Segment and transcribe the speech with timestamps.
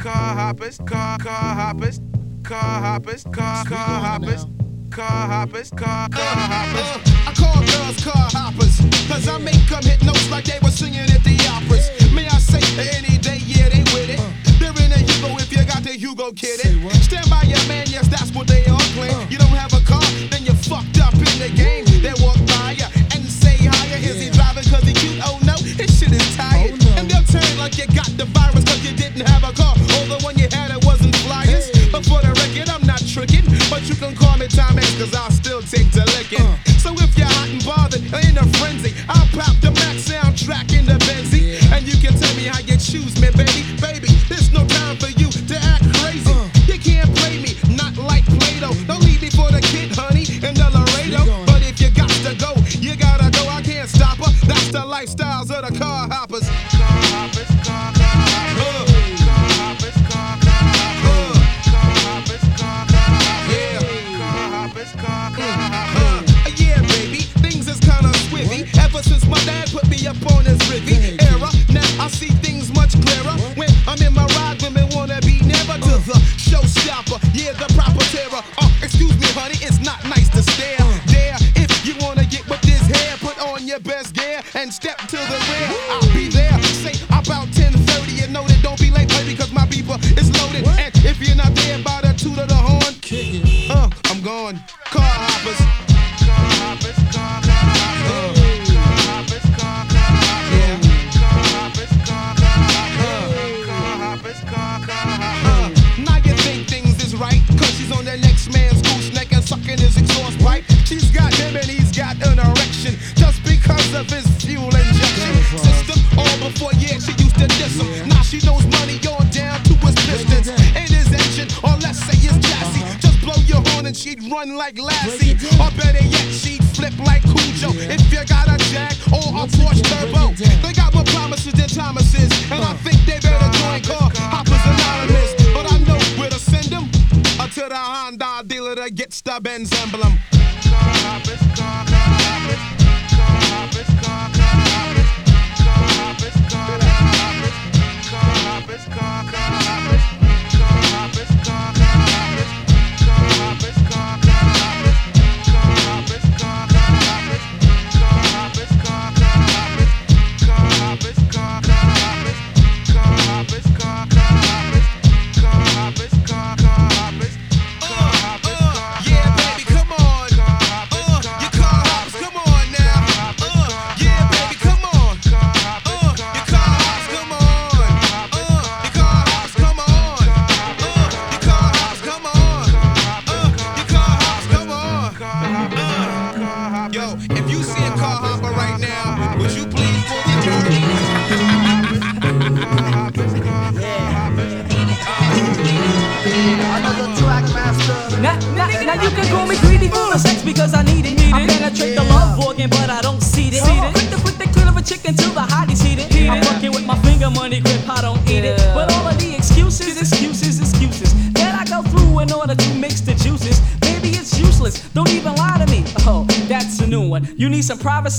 [0.00, 2.00] car hoppers, car car hoppers,
[2.42, 4.46] car hoppers, car car hoppers.
[4.90, 7.12] Car hoppers, car, car hoppers.
[7.22, 8.74] I call girls car hoppers,
[9.06, 11.86] cause I make them hit notes like they were singing at the operas.
[12.10, 12.58] May I say,
[12.98, 14.18] any day, yeah, they with it.
[14.58, 16.58] They're in a Yugo if you got the Yugo kid.
[16.66, 16.90] Eh?
[17.06, 19.14] Stand by your man, yes, that's what they all claim.
[19.14, 19.30] Uh.
[19.30, 21.86] You don't have a car, then you're fucked up in the game.
[22.02, 24.00] They walk by ya and say higher.
[24.02, 25.22] Is he driving cause he cute?
[25.22, 26.74] Oh no, his shit is tired.
[26.74, 29.70] Oh and they'll turn like you got the virus cause you didn't have a car
[30.22, 31.74] one you had that wasn't flyest.
[31.74, 31.88] Hey.
[31.90, 33.44] But for the record, I'm not tricking.
[33.68, 36.44] But you can call me Time X, cause I'll still take the licking.
[36.44, 36.56] Uh.
[36.80, 40.72] So if you're hot and bothered or in a frenzy, I'll pop the max soundtrack
[40.76, 41.56] in the Benzie.
[41.56, 41.76] Yeah.
[41.76, 43.64] And you can tell me how you choose me, baby.
[43.80, 46.30] Baby, there's no time for you to act crazy.
[46.30, 46.48] Uh.
[46.68, 48.76] You can't play me, not like Play Doh.
[48.86, 51.22] Don't leave me for the kid, honey, in the Laredo.
[51.46, 53.48] But if you got to go, you gotta go.
[53.48, 54.32] I can't stop her.
[54.46, 56.09] That's the lifestyles of the car.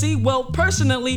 [0.01, 0.15] see?
[0.15, 1.15] Well, personally,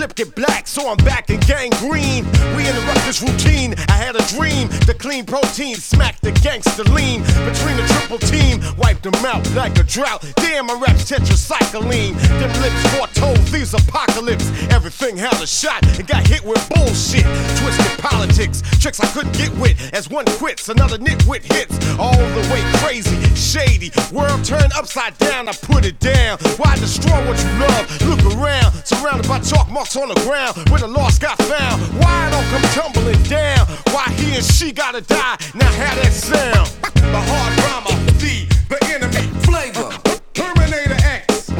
[0.00, 2.24] flipped it black, so I'm back in gang green.
[2.56, 3.74] We interrupt this routine.
[4.00, 4.68] Had a dream.
[4.88, 7.20] The clean protein smacked the gangster lean.
[7.44, 10.24] Between the triple team, wiped them out like a drought.
[10.36, 12.16] Damn, my raps tetracycline.
[12.40, 14.48] Them lips foretold these apocalypse.
[14.72, 17.28] Everything had a shot and got hit with bullshit.
[17.60, 19.76] Twisted politics, tricks I couldn't get with.
[19.92, 21.76] As one quits, another nitwit hits.
[21.98, 23.92] All the way crazy, shady.
[24.12, 26.38] World turned upside down, I put it down.
[26.56, 27.84] Why destroy what you love?
[28.08, 31.82] Look around, surrounded by chalk marks on the ground where the lost got found.
[32.00, 33.68] Why all come tumbling down?
[33.92, 35.36] Why he and she gotta die?
[35.54, 36.68] Now how that sound?
[36.94, 39.90] The hard drama, the the enemy flavor.
[40.32, 41.50] Terminator X.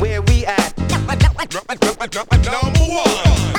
[0.00, 0.78] Where we at?
[2.44, 3.51] Number one.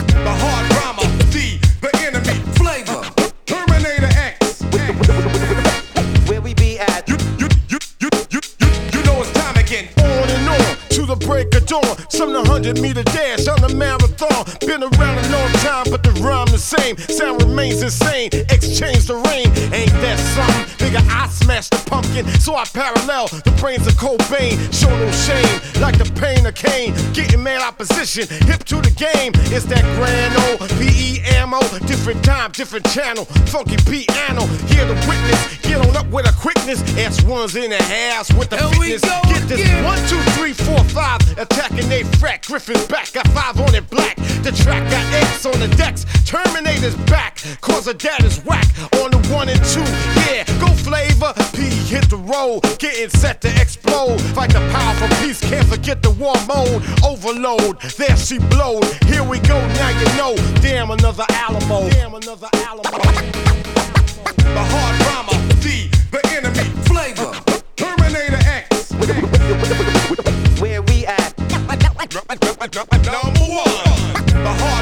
[11.66, 11.84] Dawn.
[12.10, 14.46] Some 100 meter dash on the marathon.
[14.62, 16.98] Been around a long time, but the rhyme the same.
[16.98, 18.30] Sound remains insane.
[18.50, 19.48] Exchange the rain.
[19.74, 20.83] Ain't that something?
[20.94, 24.54] Nigga, I smashed the pumpkin, so I parallel the brains of Cobain.
[24.72, 26.94] Show no shame, like the pain of Cain.
[27.14, 29.34] Getting mad opposition, hip to the game.
[29.50, 31.62] It's that grand old PE ammo.
[31.88, 33.26] Different time, different channel.
[33.50, 34.46] Funky piano.
[34.70, 35.58] Hear the witness.
[35.64, 36.84] Get on up with a quickness.
[36.94, 39.10] S1's in the house with the Here we fitness.
[39.34, 39.84] Get this again.
[39.84, 41.22] one, two, three, four, five.
[41.40, 42.46] Attacking they frack.
[42.46, 43.12] Griffin's back.
[43.14, 44.16] Got five on it black.
[44.46, 46.06] The track got X on the decks.
[46.26, 47.40] Terminator's back.
[47.62, 48.68] Cause of that is whack.
[49.02, 49.82] On the one and two.
[50.30, 51.34] Yeah, go flavor.
[51.56, 52.62] P hit the road.
[52.80, 54.20] Getting set to explode.
[54.36, 55.40] Fight the power for peace.
[55.42, 56.84] Can't forget the war mode.
[57.04, 57.82] Overload.
[57.98, 58.86] There she blowed.
[59.06, 59.58] Here we go.
[59.80, 60.36] Now you know.
[60.62, 61.90] Damn, another Alamo.
[61.90, 63.00] Damn, another Alamo.
[64.58, 65.34] The hard drama.
[65.64, 67.32] The, the enemy flavor.
[67.76, 68.92] Terminator X.
[70.62, 71.34] Where we at?
[73.06, 74.14] Number one.
[74.44, 74.73] The hard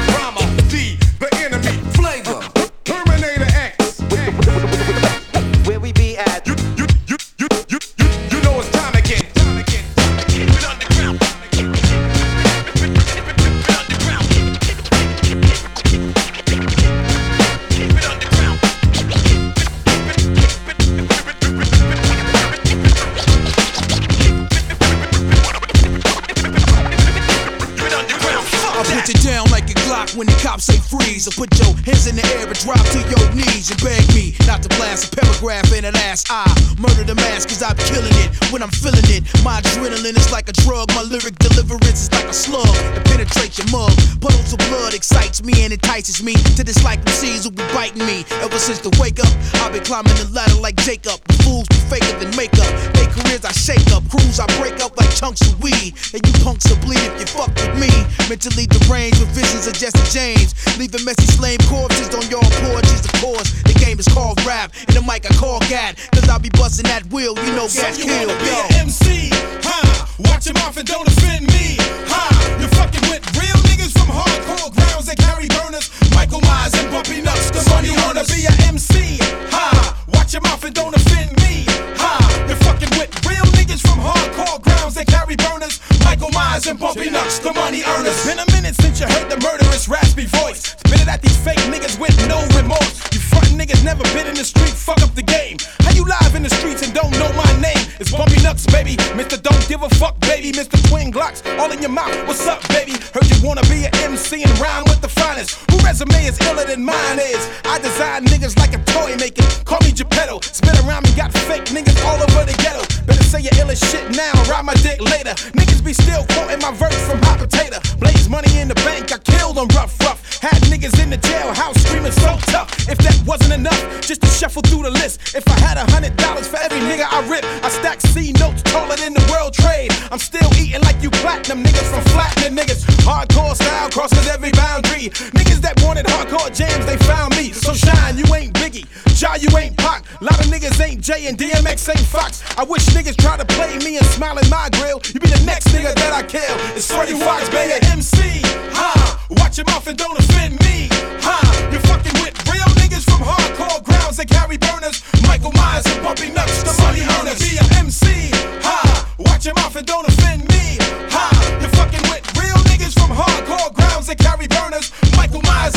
[31.22, 34.34] Or put your hands in the air and drop to your knees and beg me
[34.42, 36.50] not to blast a paragraph in the last eye.
[36.82, 39.22] Murder the mass cause I'm killing it when I'm feeling it.
[39.46, 42.66] My adrenaline is like a drug, my lyric deliverance is like a slug
[42.98, 43.94] that penetrates your mug.
[44.18, 48.26] Puddles of blood excites me and entices me to dislike MCs who be biting me.
[48.42, 49.30] Ever since the wake up,
[49.62, 51.22] I've been climbing the ladder like Jacob.
[51.30, 52.66] The fools be faker than makeup.
[53.12, 55.92] Careers I shake up, crews I break up like chunks of weed.
[56.14, 57.92] And you punks will bleed if you fuck with me.
[58.28, 60.56] Mentally deranged with visions of Jesse James.
[60.78, 63.04] Leaving messy slain corpses on your porches.
[63.04, 64.72] Of course, the game is called rap.
[64.88, 65.96] And the mic I call Gad.
[66.12, 68.28] Cause I'll be busting that wheel, you know gas you kill.
[68.28, 68.60] wanna be Yo.
[68.64, 70.06] an MC, huh?
[70.30, 71.76] Watch your mouth and don't offend me,
[72.08, 72.32] huh?
[72.60, 75.90] You're fucking with real niggas from hardcore grounds that carry burners.
[76.14, 79.18] Michael Myers and Bumpy Knuckles, the money wanna be an MC,
[79.52, 79.94] huh?
[80.32, 81.68] Your mouth and don't offend me,
[82.00, 82.48] huh?
[82.48, 85.78] You're fucking with real niggas from hardcore grounds that carry burners.
[86.08, 88.16] Michael Myers and Bumpy Knuckles, the money earners.
[88.24, 90.72] Been a minute since you heard the murderous raspy voice.
[90.80, 92.96] Spit it at these fake niggas with no remorse.
[93.12, 93.20] You
[93.58, 95.56] niggas never been in the street, fuck up the game.
[95.80, 97.82] How you live in the streets and don't know my name?
[98.00, 98.96] It's Bumpy Knuckles, baby.
[99.14, 99.40] Mr.
[99.40, 100.52] Don't give a fuck, baby.
[100.52, 100.76] Mr.
[100.88, 102.14] Twin Glocks, all in your mouth.
[102.26, 102.92] What's up, baby?
[103.14, 105.58] Heard you wanna be an MC and rhyme with the finest.
[105.70, 107.42] Who resume is iller than mine is?
[107.64, 109.44] I design niggas like a toy maker.
[109.64, 110.40] Call me Geppetto.
[110.40, 112.82] Spin around me, got fake niggas all over the ghetto.
[113.06, 115.34] Better say your ill as shit now, ride my dick later.
[115.54, 117.78] Niggas be still quoting my verse from Hot Potato.
[117.98, 120.20] Blaze money in the bank, I killed them rough, rough.
[120.40, 122.68] Had niggas in the jailhouse screaming so tough.
[122.88, 125.34] If that wasn't enough, just to shuffle through the list.
[125.34, 128.62] If I had a hundred dollars for every nigga I rip, I stack C notes
[128.62, 129.90] taller than the world trade.
[130.10, 132.84] I'm still eating like you platinum niggas from flattening niggas.
[133.02, 135.10] Hardcore style crosses every boundary.
[135.34, 137.52] Niggas that wanted hardcore jams, they found me.
[137.52, 138.86] So shine, you ain't Biggie.
[139.20, 140.04] Ja, you ain't Pac.
[140.20, 142.42] Lot of niggas ain't J and DMX ain't Fox.
[142.56, 145.00] I wish niggas try to play me and smile in my grill.
[145.12, 146.56] You be the next nigga that I kill.
[146.76, 147.74] It's Freddie Foxxx, baby.
[147.90, 148.42] MC.
[148.78, 149.26] Ha!
[149.30, 150.88] Watch your mouth and don't offend me.
[151.22, 151.38] Ha!
[151.70, 155.02] You're fucking with real niggas from hardcore grounds that carry burners.
[155.26, 157.40] Michael Myers and Bumpy Knuckles, the money earners.
[157.40, 158.30] Be a MC.
[158.66, 159.08] Ha!
[159.18, 160.76] Watch your mouth and don't offend me.
[161.10, 161.31] Ha!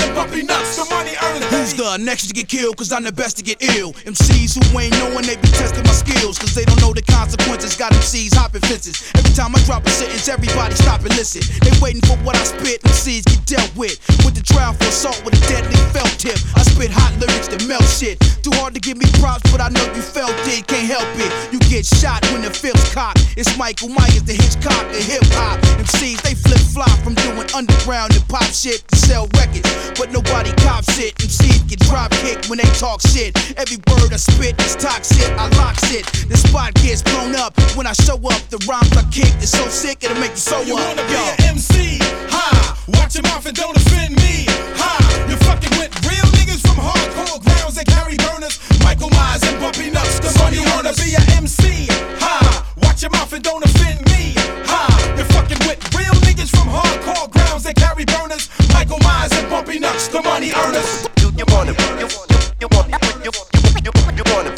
[0.01, 1.49] And Bumpy Knuckles, the money earners.
[1.51, 2.77] Who's the next to get killed?
[2.77, 3.93] Cause I'm the best to get ill.
[4.07, 6.37] MCs who ain't knowing they be testing my skills.
[6.37, 7.75] Cause they don't know the consequences.
[7.75, 9.11] Got MCs hopping fences.
[9.15, 11.43] Every time I drop a sentence, everybody stop and listen.
[11.61, 12.81] They waiting for what I spit.
[12.83, 13.99] MCs get dealt with.
[14.25, 16.37] With the trial for assault with a deadly felt tip.
[16.55, 18.19] I spit hot lyrics that melt shit.
[18.45, 20.69] Too hard to give me props, but I know you felt it.
[20.69, 21.33] Can't help it.
[21.49, 23.17] You get shot when the film's cop.
[23.33, 25.57] It's Michael Myers, the Hitchcock, the hip hop.
[25.81, 29.65] MCs, they flip flop from doing underground and pop shit to sell records.
[29.97, 31.17] But nobody cops it.
[31.25, 33.33] MCs get drop kicked when they talk shit.
[33.57, 35.25] Every word I spit is toxic.
[35.41, 36.05] I locks it.
[36.29, 38.45] The spot gets blown up when I show up.
[38.53, 40.85] The rhymes I kick is so sick it'll make you so You up.
[40.85, 41.33] wanna be Yo.
[41.49, 41.97] an MC?
[42.29, 42.77] Ha!
[42.93, 44.45] Watch your mouth and don't offend me.
[44.77, 45.25] Ha!
[45.25, 48.59] You're fucking with real niggas from hardcore grounds that carry burners.
[48.83, 51.87] Michael Myers and Bumpy Knuckles, the money wanna be an MC?
[52.19, 52.73] Ha!
[52.83, 54.33] Watch your mouth and don't offend me.
[54.67, 55.13] Ha!
[55.15, 58.49] You're fucking with real niggas from hardcore grounds that carry burners.
[58.73, 61.07] Michael Myers and Bumpy Knuckles, the money earners.
[61.19, 62.07] You, you wanna, you, you,
[62.61, 63.31] you you, you, you,
[63.83, 64.54] you, you wanna,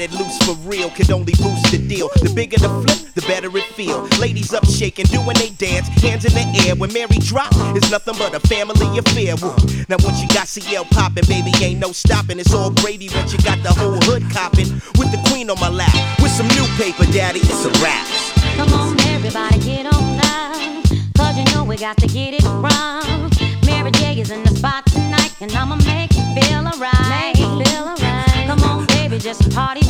[0.00, 2.08] let it loose for real could only boost the deal.
[2.22, 4.08] The bigger the flip, the better it feel.
[4.18, 6.74] Ladies up shaking, doing they dance, hands in the air.
[6.74, 9.36] When Mary drop, it's nothing but a family affair.
[9.36, 9.52] Woo.
[9.88, 12.38] Now once you got CL popping, baby, ain't no stopping.
[12.38, 14.72] It's all gravy once you got the whole hood copping.
[14.96, 18.06] With the queen on my lap, with some new paper, daddy, it's a wrap.
[18.56, 20.80] Come on, everybody, get on now.
[21.16, 23.28] Cause you know we got to get it wrong.
[23.66, 27.08] Mary J is in the spot tonight, and I'ma make you feel alright.
[27.10, 28.46] Make you feel alright.
[28.46, 29.89] Come on, baby, just party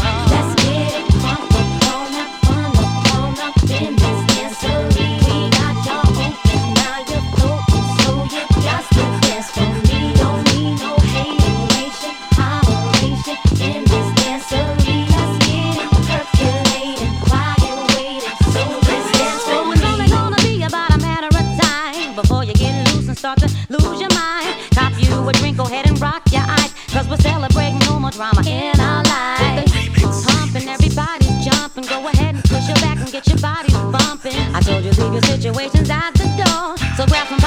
[35.01, 36.77] Leave your situations at the door.
[36.95, 37.40] So grab somebody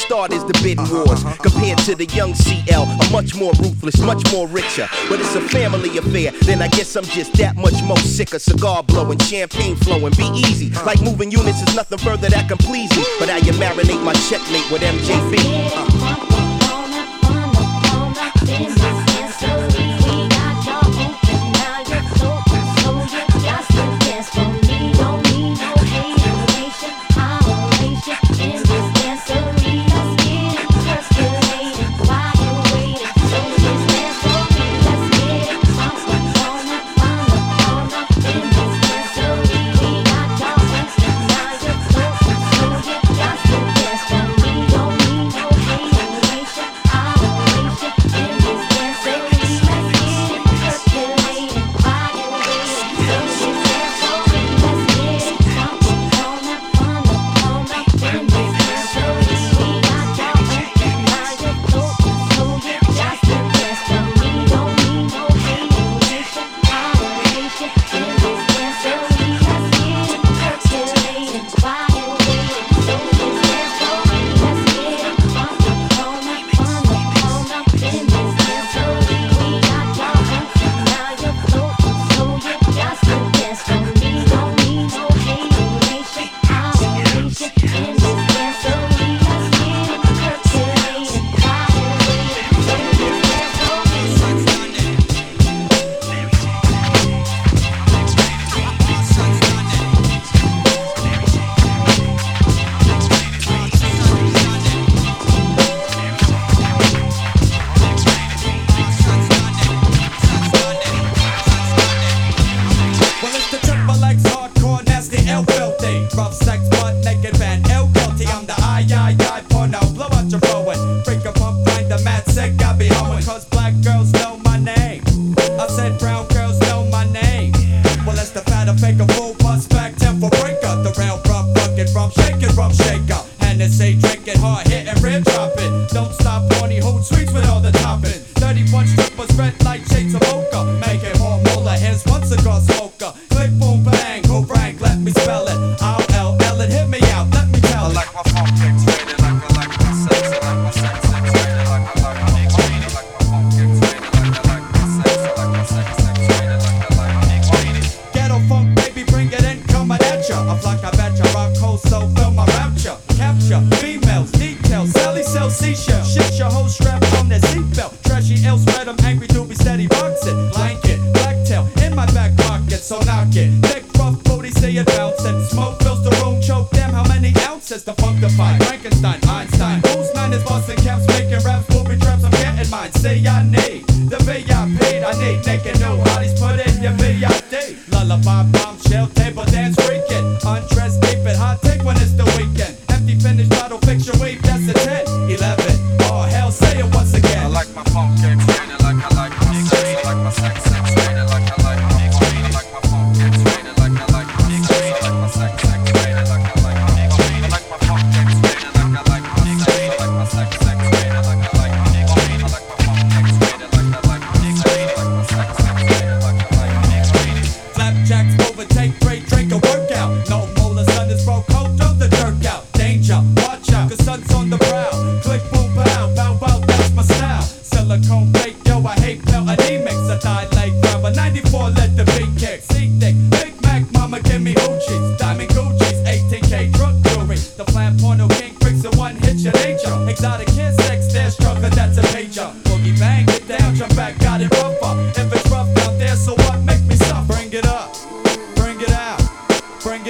[0.00, 1.22] start is the bidding wars.
[1.22, 1.42] Uh-huh, uh-huh.
[1.42, 4.88] Compared to the young CL, I'm much more ruthless, much more richer.
[5.08, 8.38] But it's a family affair, then I guess I'm just that much more sicker.
[8.38, 10.72] Cigar blowing, champagne flowing, be easy.
[10.72, 10.86] Uh-huh.
[10.86, 13.04] Like moving units is nothing further that can please me.
[13.18, 15.36] But I marinate my checkmate with MJB.
[15.76, 15.99] Uh.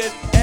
[0.00, 0.39] get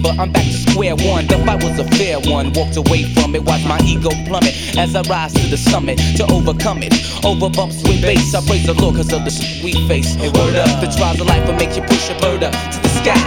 [0.00, 1.26] but I'm back to square one.
[1.26, 4.94] The fight was a fair one, walked away from it, watched my ego plummet as
[4.94, 6.94] I rise to the summit to overcome it.
[7.24, 10.14] Over bumps with bass, I praise the Lord cause of the sweet face.
[10.14, 12.78] Hey, word up, the trials of life will make you push a bird up to
[12.80, 13.18] the sky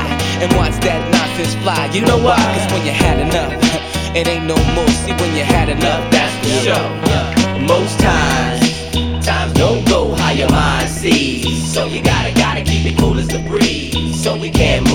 [0.42, 1.92] and watch that nonsense fly.
[1.94, 2.40] You know why?
[2.56, 3.54] Cause when you had enough,
[4.16, 4.88] it ain't no more.
[5.04, 7.06] See, when you had enough, that's for sure.
[7.68, 11.74] Most times, times don't go how your mind sees.
[11.74, 14.24] So you gotta, gotta keep it cool as the breeze.
[14.24, 14.95] So we can move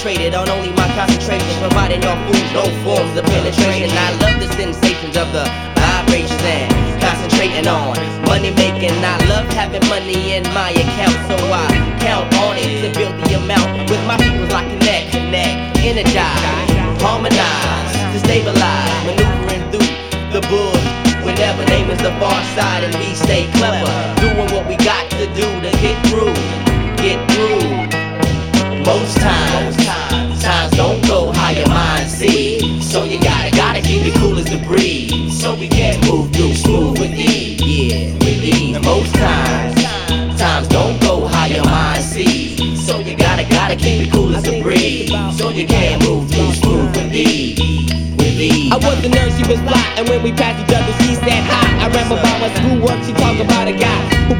[0.00, 3.90] concentrated on only my concentration, providing no food, no forms of penetration.
[3.92, 5.44] I love the sensations of the
[5.76, 6.72] vibrations and
[7.04, 8.96] concentrating on money making.
[9.04, 11.68] I love having money in my account, so I
[12.00, 13.90] count on it to build the amount.
[13.90, 19.84] With my people, I connect, connect, energize, harmonize, to stabilize, maneuvering through
[20.32, 20.86] the bush.
[21.20, 23.84] Whenever name is the far side and we stay clever,
[24.16, 26.32] doing what we got to do to get through,
[26.96, 27.68] get through.
[28.82, 29.89] Most times
[30.80, 32.90] don't go how your mind sees.
[32.90, 35.38] So you gotta, gotta keep it cool as the breeze.
[35.38, 37.60] So we can move through smooth with ease.
[37.60, 38.76] Yeah, with ease.
[38.76, 42.86] And most times, times don't go how your mind sees.
[42.86, 45.12] So you gotta, gotta keep it cool as the breeze.
[45.36, 47.60] So you can move through smooth with ease.
[48.72, 51.44] I was the nurse, she was fly, and when we passed each other, she said
[51.44, 51.84] hi.
[51.84, 54.00] I remember about my schoolwork, she talked about a guy
[54.32, 54.34] who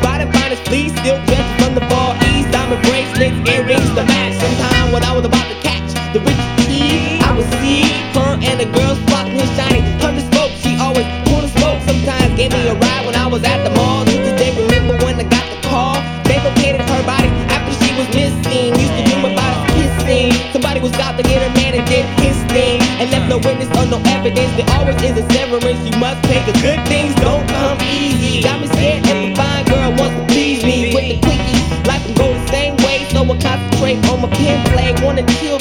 [34.73, 34.95] play.
[35.03, 35.60] Wanna chill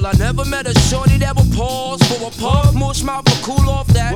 [0.00, 2.72] Well, I never met a shorty that would pause for a puff.
[2.72, 4.12] Mushmouth will cool off that.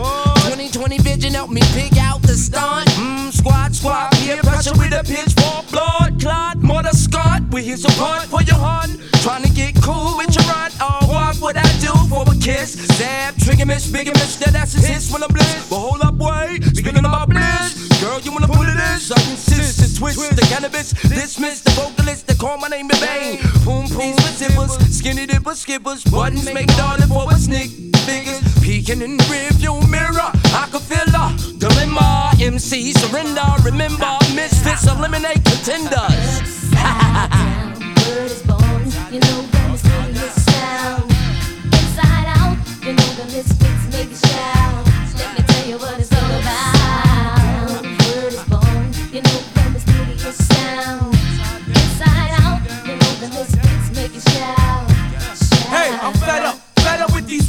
[0.47, 2.87] 2020 vision helped me pick out the stunt.
[2.91, 5.67] Mmm, squad, squad, peer pressure with a pitchfork.
[5.73, 7.43] Blood clot, mother Scott.
[7.51, 8.95] We here's a punt for your hunt.
[9.27, 10.71] Trying to get cool with your run.
[10.79, 12.79] Oh, what would I do for a kiss?
[12.95, 15.67] Zap, trigger miss, bigger miss, that ass is his when I'm bliss.
[15.69, 17.75] But hold up, wait, speaking about bliss.
[17.99, 18.79] Girl, you wanna put it in?
[18.79, 20.93] I insist to twist the cannabis.
[20.93, 23.42] Dismiss the vocalist that call my name in vain.
[23.93, 27.71] Boom, with zippers, skinny dippers, skippers, buttons make darling for a sneak.
[28.07, 30.31] Figures peeking in the rearview mirror.
[30.55, 32.33] I can feel her dilemma.
[32.41, 33.45] MC surrender.
[33.65, 36.73] Remember, misfits eliminate contenders.
[38.09, 41.05] Word is born, you know the mysterious sound.
[41.65, 44.87] Inside out, you know the misfits make it shout.
[45.17, 46.32] Let me tell you what it's all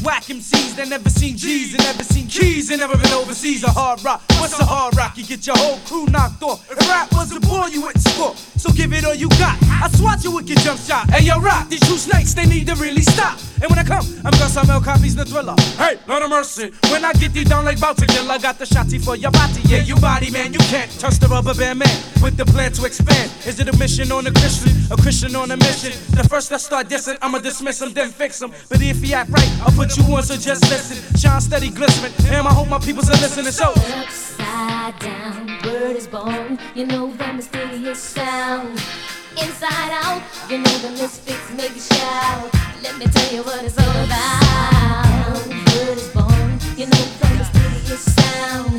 [0.04, 3.64] whack MCs that never seen G's and never seen keys and never been overseas.
[3.64, 5.18] A hard rock, what's a hard rock?
[5.18, 6.70] You get your whole crew knocked off.
[6.70, 8.36] If rap was a boy, you wouldn't score.
[8.64, 9.62] So give it all you got.
[9.62, 11.10] I swat you with your jump shot.
[11.10, 11.68] Hey, yo, rock.
[11.68, 13.38] These two snakes, they need to really stop.
[13.62, 15.56] And when I come, I'm gonna sell copies the thriller.
[15.76, 16.72] Hey, Lord of mercy.
[16.88, 19.60] When I get you down like Bounty I got the shotty for your body.
[19.66, 22.86] Yeah, you body man, you can't touch the rubber band man with the plan to
[22.86, 23.32] expand.
[23.46, 24.72] Is it a mission on a Christian?
[24.92, 25.92] A Christian on a mission?
[26.16, 28.52] The first I start dissing, I'ma dismiss him, then fix him.
[28.70, 31.20] But if he act right, I'll put you on, so just listen.
[31.20, 32.14] Shine steady, glistening.
[32.34, 33.52] And I hope my people's are listening.
[33.52, 36.60] So, Upside down, word is born.
[36.76, 38.53] You know the mysterious sound.
[38.54, 42.54] Inside out, you know the misfits make you shout.
[42.84, 45.48] Let me tell you what it's all about.
[45.74, 46.60] Word is born.
[46.78, 48.76] You know the mysterious sound.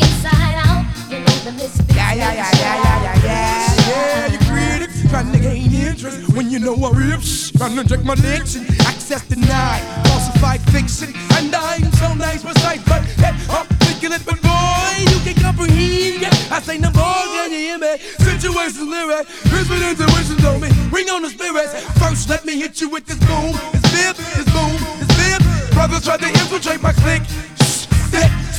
[0.00, 3.76] Inside out, you know the misfits Yeah, yeah, yeah, yeah, yeah, yeah, yeah.
[3.86, 7.20] Yeah, you critics trying to gain interest when you know I rip.
[7.20, 8.64] Shh, trying to check my diction.
[8.80, 11.12] Access denied, falsified fiction.
[11.32, 16.24] And I'm so nice, precise, but hey, articulate, but boy, you can comprehend.
[16.50, 17.98] I say no more, can you hear me?
[18.18, 20.70] Situations lyric, whisper intuition on me.
[20.90, 21.72] Bring on the spirits.
[21.98, 25.72] First, let me hit you with this boom, this bip, this boom, this bip.
[25.72, 27.22] Brothers try to infiltrate my clique.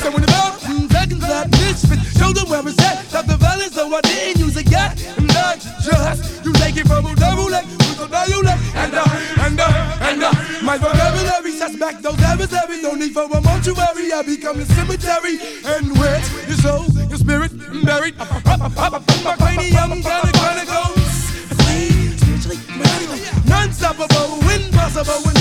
[0.04, 3.08] So in about mm, seconds that misfit, show them where it's at.
[3.08, 5.00] Stop the violence, so I didn't use a gat.
[5.16, 9.00] I'm not just you take it from a double leg with a value and uh,
[9.48, 10.30] and uh, and uh,
[10.62, 12.82] my vocabulary suspect those adversaries.
[12.82, 14.12] No need for a mortuary.
[14.12, 15.40] I become the cemetery
[15.72, 18.18] and where's your soul, your spirit buried.
[18.20, 21.16] My cranium kinda kinda goes.
[21.48, 25.33] Spiritually, mentally, non-stoppable, impossible,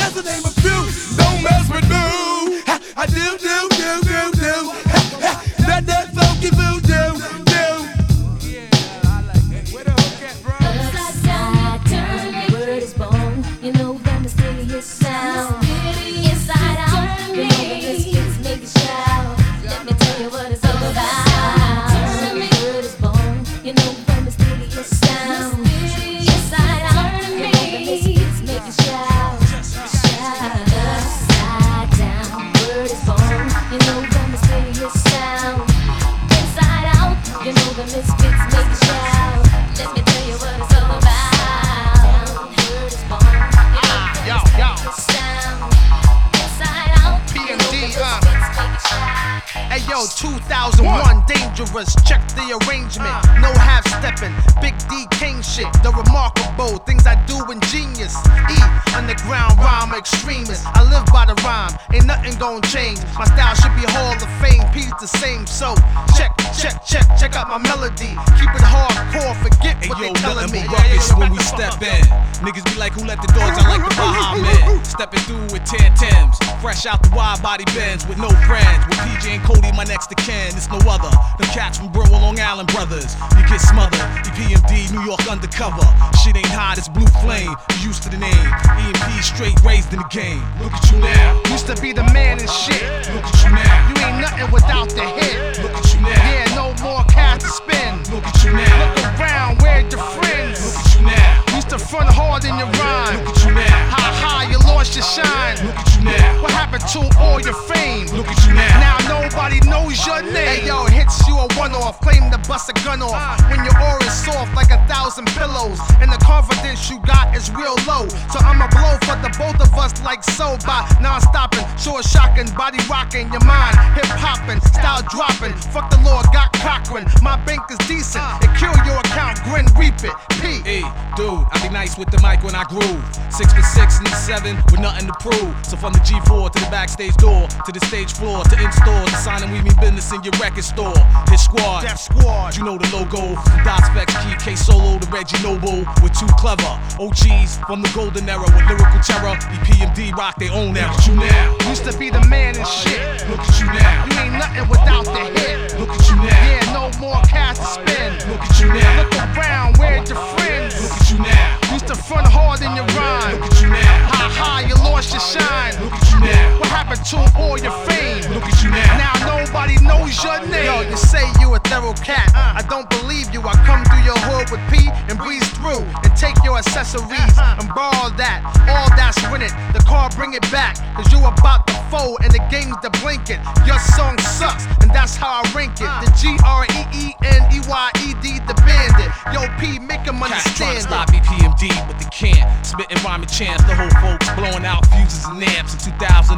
[136.83, 140.21] backstage door, to the stage floor, to in store, to signing we mean business in
[140.21, 140.99] your record store.
[141.31, 142.57] His squad, Def Squad.
[142.57, 143.39] you know the logo.
[143.87, 145.87] Specs, Key, K Solo, the Reggie Noble.
[146.03, 146.75] We're too clever.
[146.99, 149.31] OGs from the golden era with lyrical terror.
[149.55, 150.91] EPMD rock their own era.
[150.91, 151.69] Look at you now.
[151.69, 152.99] Used to be the man and oh, shit.
[153.31, 154.03] Look at you now.
[154.03, 155.79] You ain't nothing without the hit.
[155.79, 156.35] Look at you now.
[156.51, 158.27] Yeah, no more cash to spend.
[158.27, 158.99] Look at you now.
[158.99, 160.75] Look around, where's your friends?
[160.83, 161.71] Look at you now.
[161.71, 163.39] Used to front hard in your rhyme.
[163.39, 164.02] Look at you now.
[164.33, 165.73] High you lost your shine.
[165.81, 166.59] Look at you now.
[166.59, 168.25] What happened to all your fame?
[168.33, 168.97] Look at you now.
[168.97, 170.65] Now nobody knows your name?
[170.65, 172.29] Yo, you say you a thorough cat.
[172.33, 172.59] Uh-huh.
[172.59, 173.41] I don't believe you.
[173.45, 177.61] I come through your hood with P and breeze through and take your accessories uh-huh.
[177.61, 178.41] and borrow that.
[178.69, 179.53] All that's winning.
[179.73, 180.77] The car bring it back.
[180.95, 183.41] Cause you about to fold and the game's the blinking.
[183.65, 185.91] Your song sucks and that's how I rank it.
[186.01, 189.09] The G R E E N E Y E D, the bandit.
[189.33, 192.45] Yo, P, make him Cats trying understand to stop EPMD, but they can't.
[192.65, 196.37] Spitting rhyming chants, the whole folks blowing out fuses and amps in 2001.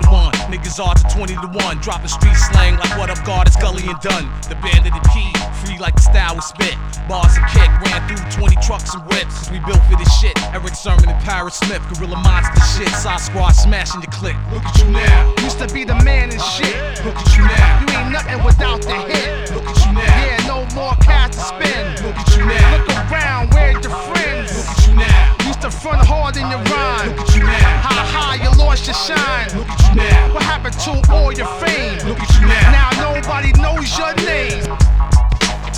[0.49, 3.83] Niggas odds of 20 to 1, dropping street slang like what up, God, it's Gully
[3.87, 4.29] and Dunn.
[4.49, 5.21] The band of the P,
[5.65, 6.75] free like the style we spit.
[7.07, 10.33] Bars and kick, ran through 20 trucks and whips, cause we built for this shit.
[10.53, 12.89] Erick Sermon and Parrish Smith, Gorilla Monster shit.
[12.95, 14.35] Side squad smashing the click.
[14.51, 15.33] Look at you now.
[15.43, 16.73] Used to be the man and shit.
[16.73, 17.79] Oh, Look at you now.
[17.81, 19.51] You ain't nothing without the hit.
[19.51, 20.25] Oh, Look at you now.
[20.25, 22.01] Yeah, no more cash to spend.
[22.01, 22.85] Look at you now.
[22.85, 24.55] Look around, where's your friends?
[24.55, 25.24] Look at you now.
[25.55, 27.15] Used to front hard in your rhyme.
[27.15, 27.79] Look at you now.
[27.79, 29.47] How high you lost your shine.
[29.57, 30.33] Look at you now.
[30.33, 31.95] What happened to all your fame?
[32.09, 32.71] Look at you now.
[32.75, 34.67] Now nobody knows your name.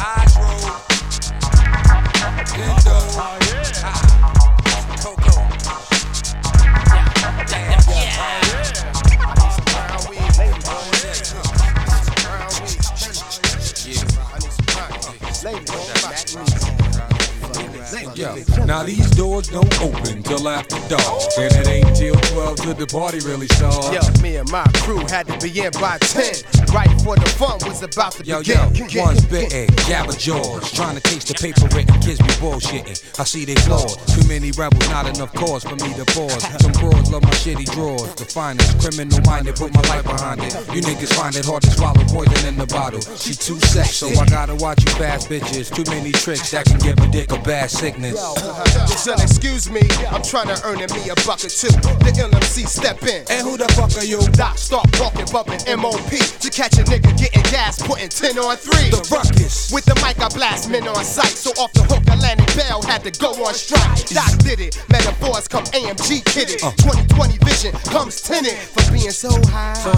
[0.01, 0.81] I drove
[2.57, 3.37] in the oh,
[15.77, 15.86] yeah.
[18.17, 22.87] Now these doors don't open till after dark, and it ain't till 12 till the
[22.87, 23.93] party really starts.
[23.93, 26.33] Yo, me and my crew had to be in by 10.
[26.73, 29.03] Right before the fun was about to Yo, yo, begin.
[29.05, 30.71] one's bitten, jabber jaws.
[30.73, 32.97] Trying to taste the paper written, kids be bullshitting.
[33.19, 33.95] I see they flaws.
[34.09, 36.41] Too many rebels, not enough cause for me to pause.
[36.57, 38.15] Some broads love my shitty drawers.
[38.15, 40.53] The finest, criminal minded, put my life behind it.
[40.73, 43.01] You niggas find it hard to swallow poison in the bottle.
[43.21, 45.69] She too sex, so I gotta watch you fast bitches.
[45.69, 48.06] Too many tricks that can give a dick a bad sickness.
[48.15, 51.73] Son, excuse me, I'm trying to earn me a bucket too.
[52.03, 53.25] The LMC step in.
[53.29, 54.19] And who the fuck are you?
[54.33, 58.89] Doc start walking, bumping MOP to catch a nigga getting gas, putting 10 on 3.
[58.89, 59.71] The ruckus.
[59.71, 61.35] With the mic, I blast men on sight.
[61.35, 64.07] So off the hook, Atlantic Bell had to go on strike.
[64.07, 66.59] Doc did it, metaphors come AMG kidded.
[66.59, 67.45] 2020 uh.
[67.45, 69.73] vision comes tinted for being so high.
[69.73, 69.91] So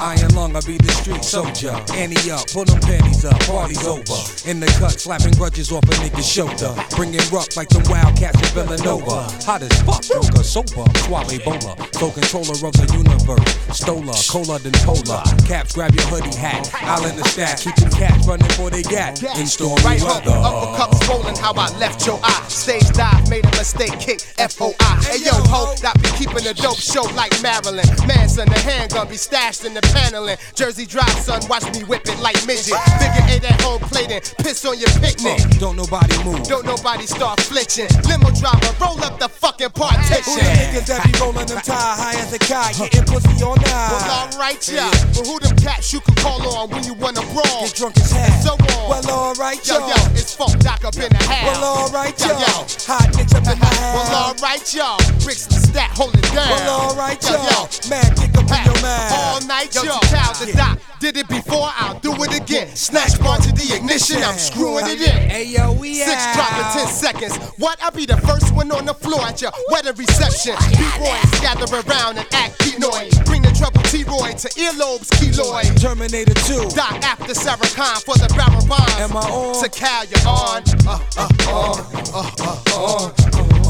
[0.00, 1.76] Iron lung, I be the street soldier.
[1.92, 4.16] Annie up, pull them panties up, party's over.
[4.48, 6.72] In the cut, slapping grudges off a nigga's shoulder.
[6.96, 9.28] Bringing ruck like the wildcats in Villanova.
[9.44, 11.76] Hot as fuck, joker, sober, suave bowler.
[12.00, 13.44] Full controller of the universe.
[13.76, 15.20] Stola, cola than polar.
[15.44, 16.72] Caps, grab your hoodie hat.
[16.80, 19.20] I'll in the stack, keep them cats running for they gat.
[19.36, 20.32] In stormy Right weather.
[20.32, 22.48] uppercuts rolling how I left your eye.
[22.48, 24.72] Stage dive, made a mistake, kick FOI.
[25.04, 27.84] Hey yo, ho, that be keeping a dope show like Marilyn.
[28.08, 30.36] Manson, the handgun be stashed in the paneling.
[30.54, 32.78] Jersey Drive, son, watch me whip it like midget.
[32.98, 35.40] Figure eight at home plating, piss on your picnic.
[35.40, 36.42] Uh, don't nobody move.
[36.44, 37.88] Don't nobody start flinching.
[38.08, 40.24] Limo driver, roll up the fucking partition.
[40.24, 43.56] Who the niggas that be rolling them tie high as a kite, getting pussy all
[43.56, 43.90] night?
[43.90, 44.90] Well, alright, yeah.
[45.14, 47.66] But who them cats you can call on when you wanna brawl?
[47.66, 48.30] Get drunk as hell.
[48.42, 48.90] So on.
[48.90, 49.78] Well, alright, yo.
[49.80, 49.88] yo.
[49.88, 51.60] Yo, it's funk doc up in the house.
[51.60, 52.28] Well, alright, yo.
[52.28, 52.38] yo.
[52.38, 52.54] yo.
[52.86, 53.78] Hot nicks up in the house.
[53.90, 54.96] Well, alright, yo.
[55.24, 56.48] Bricks the stat, hold it down.
[56.50, 57.36] Well, alright, yo.
[57.36, 57.68] yo.
[57.90, 59.12] Man, kick up in your mind.
[59.12, 59.79] All night, yo.
[59.84, 62.68] Child, did it before, I'll do it again.
[62.76, 65.30] Snatch bar to the ignition, I'm screwing it in.
[65.30, 67.36] Hey, yo, we Six drop in ten seconds.
[67.58, 67.82] What?
[67.82, 70.54] I'll be the first one on the floor at your wedding reception.
[70.70, 73.24] B-boys gather around and act penoid.
[73.24, 75.80] Bring the trouble T-Roy to earlobes, keloid.
[75.80, 76.70] Terminator 2.
[76.76, 79.00] Doc after Sarah Connor for the barrel bombs.
[79.00, 79.62] Am I on?
[79.62, 80.62] To Cal, you're on.
[80.86, 83.69] Uh, uh, uh, uh, uh, uh.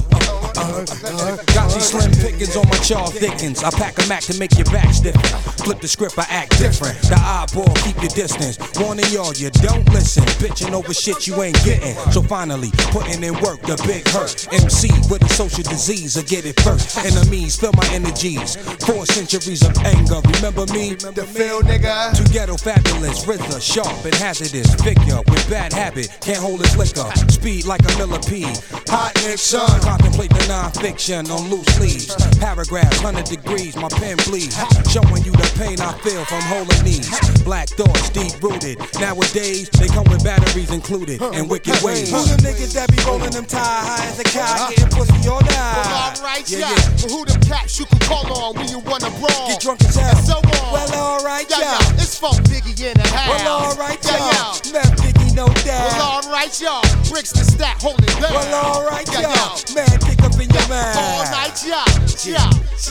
[0.55, 3.63] Got these slim pickings on my Charles thickens.
[3.63, 5.23] I pack a Mac to make your back stiffen.
[5.65, 6.99] Flip the script, I act different.
[7.03, 8.59] The eyeball, keep your distance.
[8.81, 10.25] Warning y'all, you don't listen.
[10.41, 11.95] Bitching over shit you ain't getting.
[12.13, 14.49] So finally, putting in work, the big hurt.
[14.53, 16.99] MC with a social disease, I get it first.
[16.99, 18.57] Enemies, feel my energies.
[18.85, 20.21] Four centuries of anger.
[20.37, 20.95] Remember me?
[20.95, 22.17] The feel, nigga.
[22.17, 24.75] Too ghetto, fabulous, RZA, sharp and hazardous.
[24.83, 27.11] Figure with bad habit, can't hold his liquor.
[27.31, 28.59] Speed like a millipede.
[28.89, 32.15] Hot Nixon, contemplate the non-fiction on loose leaves.
[32.39, 34.57] Paragraphs, 100 degrees, my pen bleeds.
[34.91, 37.09] Showing you the pain I feel from holding these.
[37.45, 38.79] Black thoughts, deep rooted.
[39.01, 42.11] Nowadays, they come with batteries included and wicked ways.
[42.11, 45.41] Who them niggas that be rolling them tie high as a kite, getting pussy all
[45.41, 45.75] night?
[45.77, 46.71] Well, alright, Yeah, yeah.
[46.71, 47.03] yeah.
[47.03, 49.49] But who them cats you can call on when you wanna brawl?
[49.49, 50.11] Get drunk as hell.
[50.17, 50.73] And so on.
[50.73, 51.59] Well, alright, yo.
[51.59, 51.79] yo.
[52.01, 53.43] It's Funk Biggie in the house.
[53.43, 54.17] Well, alright, yo.
[54.17, 54.79] yo.
[54.79, 54.83] yo.
[55.03, 55.93] Biggie, no doubt.
[55.93, 56.81] Well, alright, yo.
[57.11, 58.33] Bricks the stack, hold it down.
[58.33, 59.31] Well, alright, yo.
[59.75, 60.99] Man, kick up in your mind.
[60.99, 61.85] All night, yo.
[62.25, 62.39] Yo,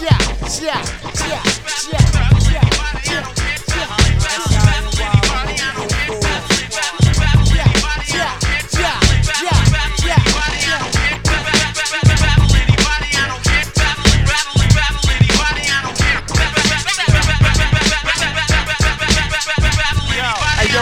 [0.01, 0.39] yo,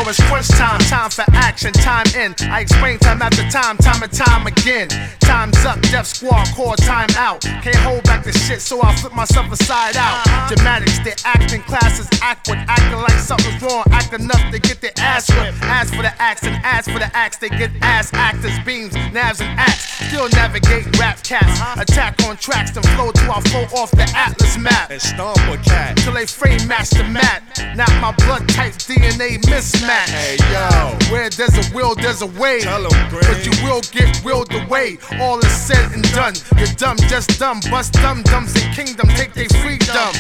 [0.08, 0.80] yo, yo, time.
[0.80, 2.34] Time for action, time in.
[2.50, 4.88] I explain time after time, time and time again.
[5.20, 7.42] Time's up, Def Squad, call time out.
[7.42, 10.26] Can't hold back the shit, so I flip myself aside out.
[10.26, 10.56] Uh-huh.
[10.56, 15.30] Dramatics, they acting classes, awkward, acting like something's wrong, act enough to get their ass
[15.30, 15.62] whipped.
[15.64, 19.42] Ask for the axe and ask for the axe, they get ass actors, beams, nabs,
[19.42, 19.84] and axe.
[20.08, 21.82] Still navigate rap cats, uh-huh.
[21.82, 24.92] attack on tracks, then flow to our flow off the Atlas map.
[24.92, 25.98] And stomp a cat.
[25.98, 27.44] Till they frame master mat.
[27.76, 29.97] Not my blood type DNA mismatch.
[30.06, 30.98] Hey, yo.
[31.12, 32.62] Where there's a will, there's a way.
[32.62, 33.26] Tell 'em, Greg.
[33.26, 34.98] But you will get willed away.
[35.20, 36.36] All is said and done.
[36.58, 37.60] You're dumb, just dumb.
[37.72, 40.14] Bust dumb dumbs in kingdom, take their freedom.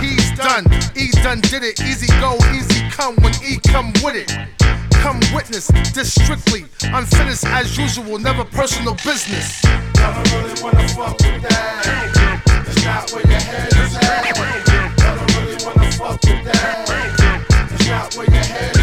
[0.00, 1.80] He's done, E done did it.
[1.80, 4.30] Easy go, easy come when E come with it.
[5.02, 9.62] Come witness this strictly unfinished as usual, never personal business.
[9.94, 12.42] Never really wanna fuck with that.
[12.46, 14.24] That's not where your head is at.
[14.24, 16.86] Never really wanna fuck with that.
[17.70, 18.77] That's not where your head is at.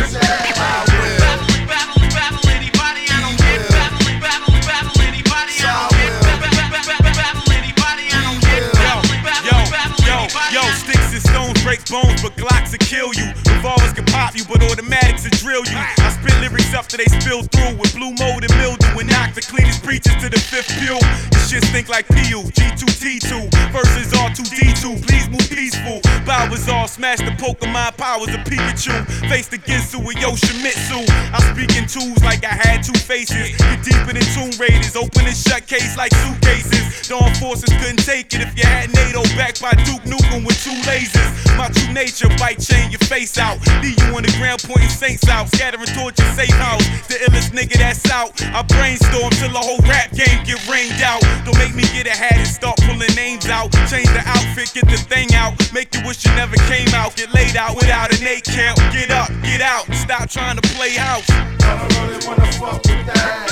[11.90, 13.32] Bones, but Glocks will kill you.
[13.50, 15.78] Revolvers can pop you, but automatics will drill you.
[15.78, 19.34] I spit lyrics up till they spill through with blue mold and mildew and knock
[19.34, 20.98] the cleanest breaches to the fifth pew.
[21.32, 23.54] The shit stink like PU, G2T2.
[23.72, 26.02] Versus R2D2, please move peaceful.
[26.26, 29.06] Bowers all smash the Pokemon powers of Pikachu.
[29.30, 31.04] Faced against Ginsu with Yoshimitsu.
[31.34, 33.58] I speak in twos like I had two faces.
[33.58, 37.08] Get deeper than Tomb Raiders, open and shut case like suitcases.
[37.08, 40.76] Dawn forces couldn't take it if you had NATO backed by Duke Nukem with two
[40.88, 41.58] lasers.
[41.58, 43.60] My true nature, bite chain your face out.
[43.84, 45.48] Leave you on the ground pointing saints out.
[45.50, 46.86] Scattering your safe house.
[47.08, 48.32] The illest nigga that's out.
[48.54, 51.22] I brainstorm till the whole rap game get rained out.
[51.46, 53.72] Don't make me get a hat and start pulling names out.
[53.92, 55.54] Change the outfit, get the thing out.
[55.74, 57.16] Make you wish you never came out.
[57.16, 58.78] Get laid out without an eight count.
[58.92, 59.86] Get up, get out.
[59.94, 61.28] Stop trying to play house.
[61.30, 63.50] Never really wanna fuck with that.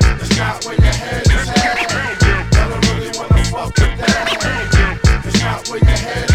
[0.00, 2.52] That's not where your head is at.
[2.52, 4.24] Never really wanna fuck with that.
[5.24, 6.33] That's not where your head is at.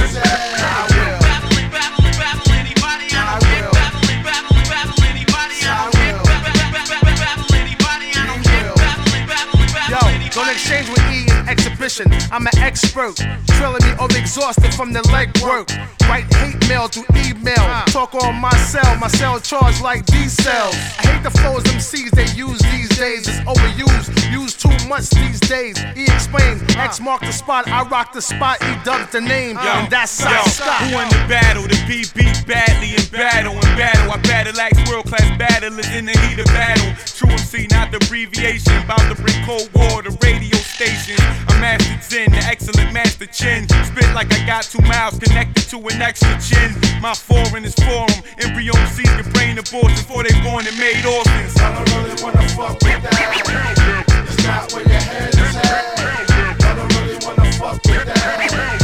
[11.49, 12.07] Exhibition.
[12.31, 13.15] I'm an expert.
[13.57, 15.69] Drilling me over exhausted from the leg work.
[16.07, 17.65] Write hate mail through email.
[17.87, 20.75] Talk on my cell, my cell charged like D cells.
[20.99, 23.27] I hate the flows MCs they use these days.
[23.27, 25.77] It's overused, used too much these days.
[25.97, 29.89] E explains, X mark the spot, I rock the spot, E dubs the name, and
[29.89, 30.81] that's Yo, Scott.
[30.81, 31.63] who won the battle?
[31.63, 34.11] The beat beat badly in battle in battle.
[34.11, 36.93] I battle like world class battlers in the heat of battle.
[37.05, 38.77] True MC, not the abbreviation.
[38.83, 41.19] About to bring cold war to radio stations.
[41.49, 43.67] I'm master Zen, the excellent master chin.
[43.67, 46.71] Spit like I got two mouths connected to an extra chin.
[47.01, 48.07] My foreign is forum.
[48.39, 51.59] Embryo MCs can brain abortions before they born and made orphans.
[51.59, 54.05] I don't really wanna fuck with that.
[54.07, 56.63] That's not where your head is at.
[56.63, 58.78] I don't really wanna fuck with that.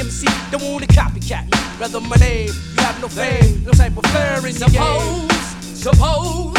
[0.00, 0.26] MC?
[0.50, 1.50] The one to copycat.
[1.80, 5.28] Rather my name, you have no fame, no type of flair in your game.
[5.74, 6.54] Suppose,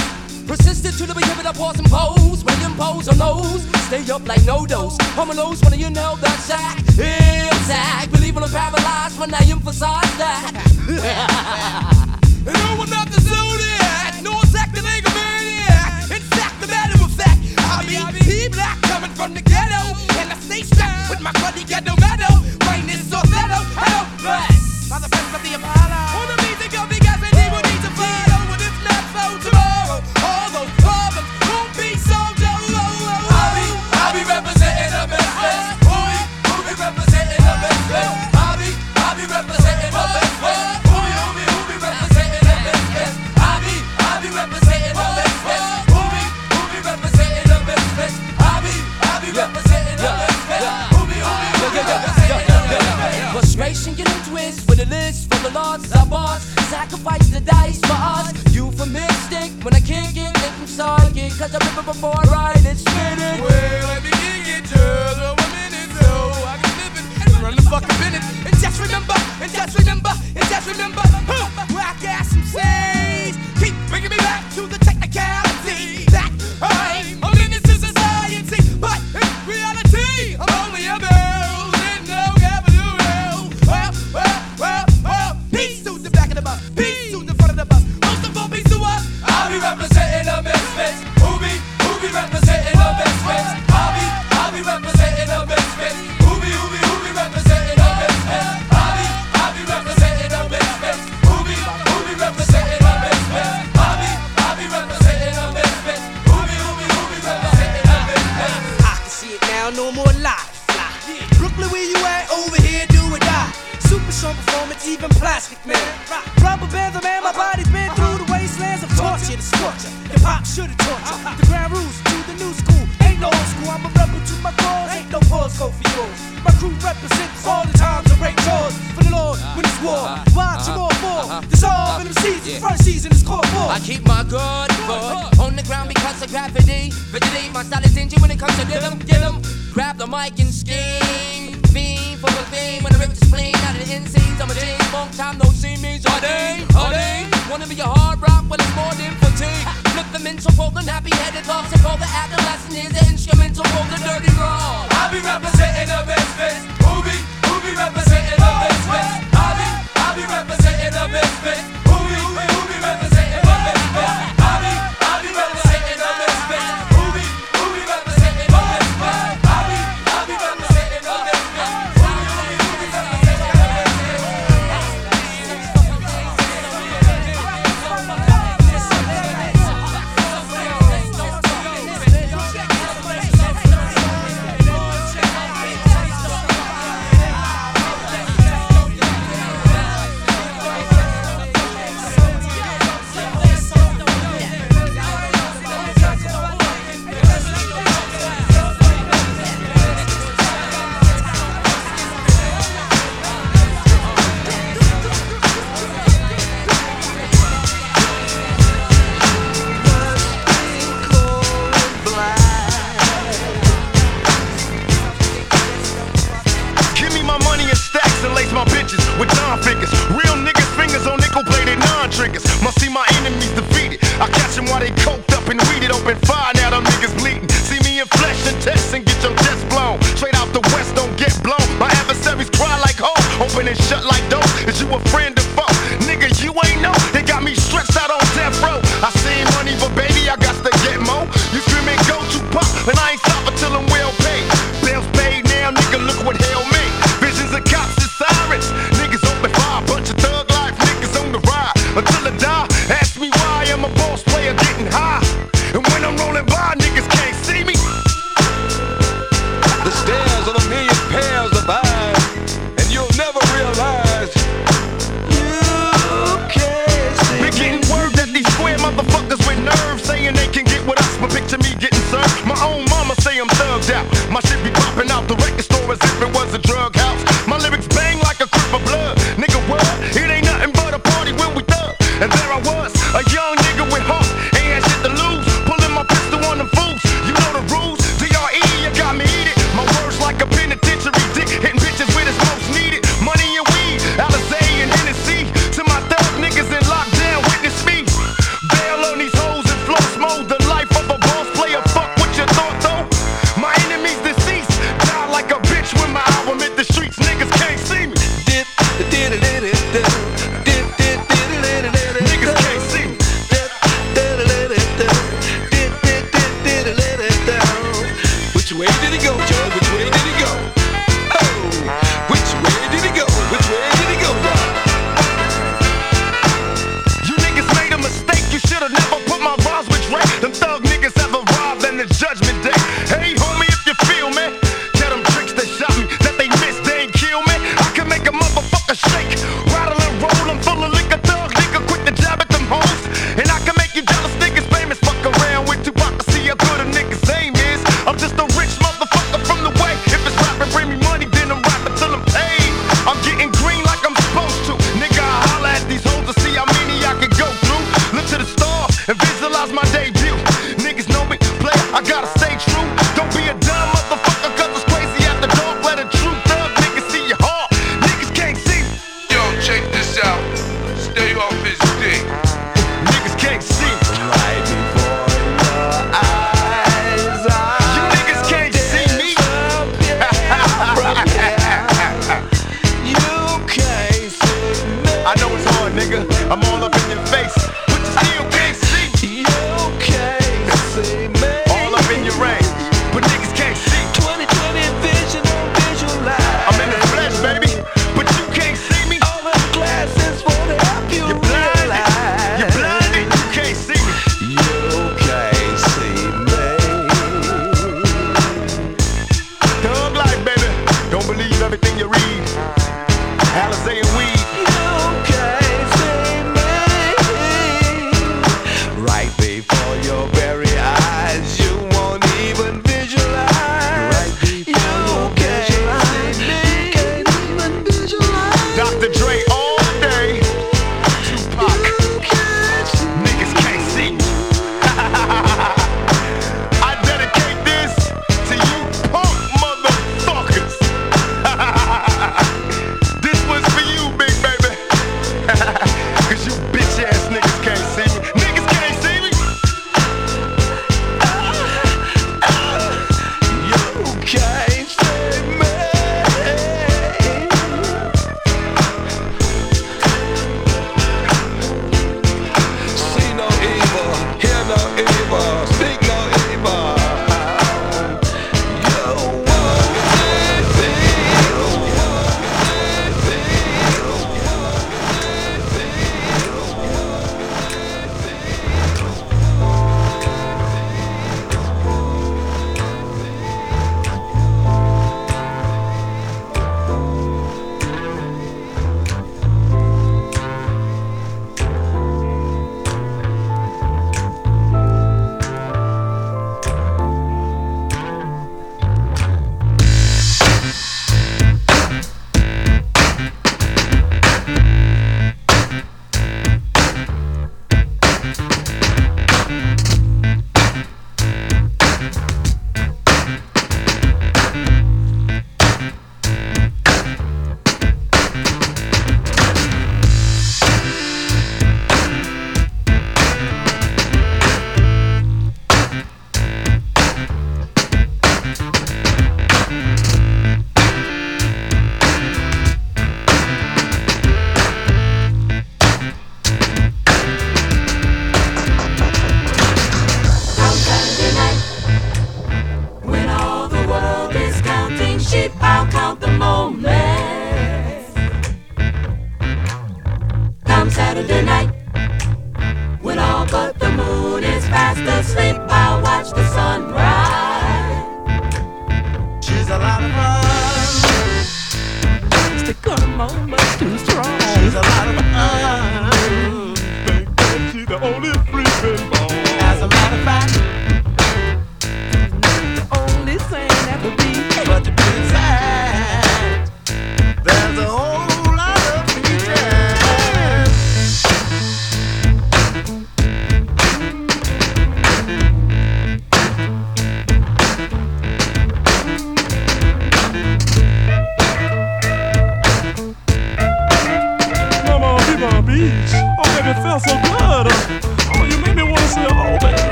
[0.45, 2.43] persistent to the beginning of pause and pose.
[2.43, 4.97] When you impose on those, stay up like no dose.
[5.15, 6.79] Home nose when you know that sack.
[6.99, 8.11] Exact.
[8.11, 10.51] Believe in the paralyzed when I emphasize that.
[12.45, 14.23] no, I'm not the zodiac.
[14.23, 16.11] No, the nigga maniac.
[16.11, 19.95] In fact, the matter of fact, I be P black coming from the ghetto.
[20.19, 21.98] And I stay strapped with my bloody ghetto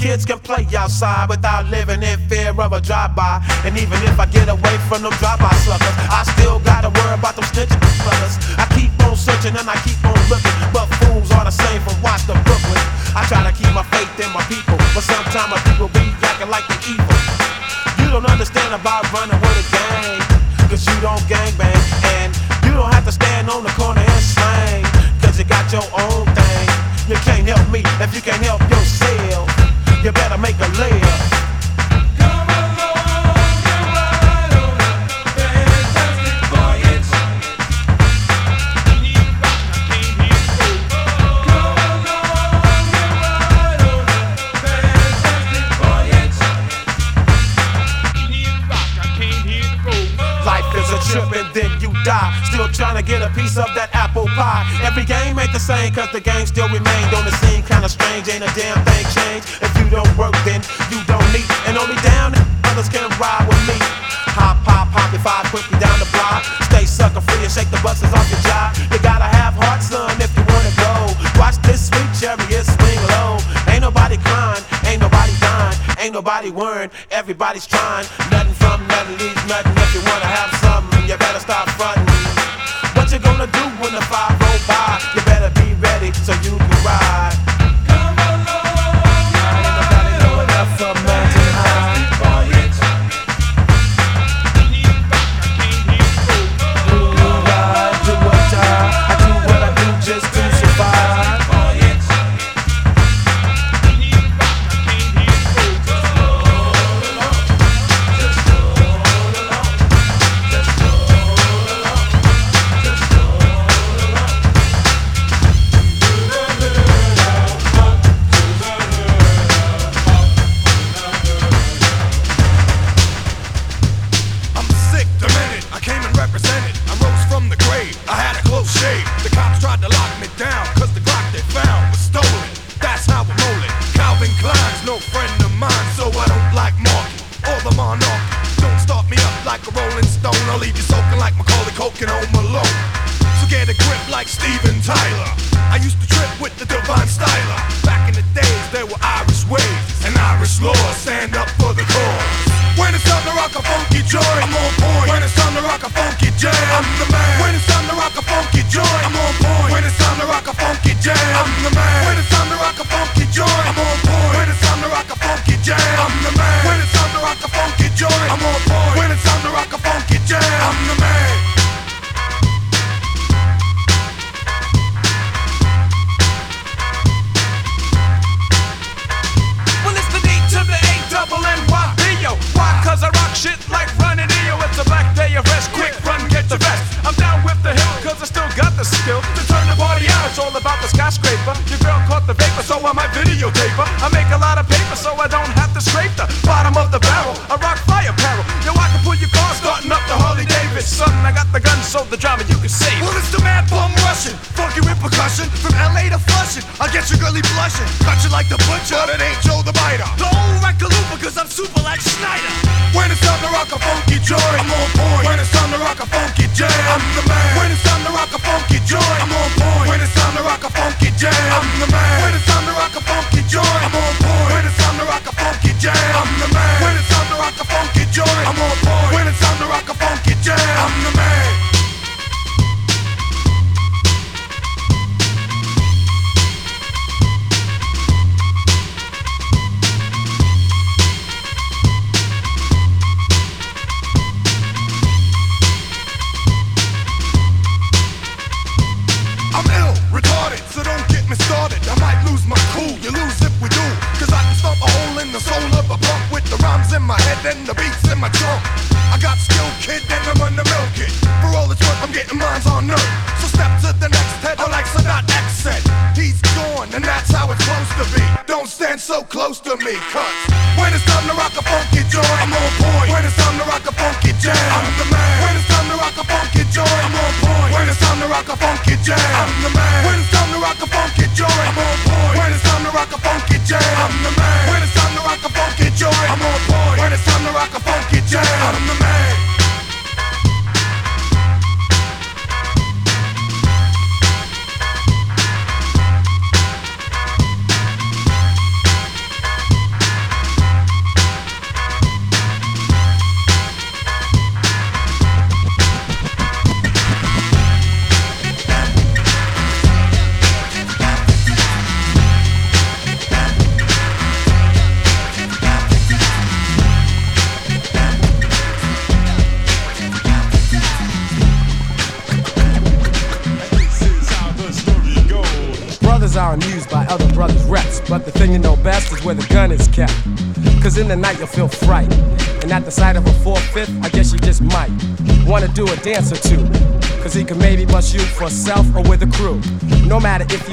[0.00, 0.39] kids can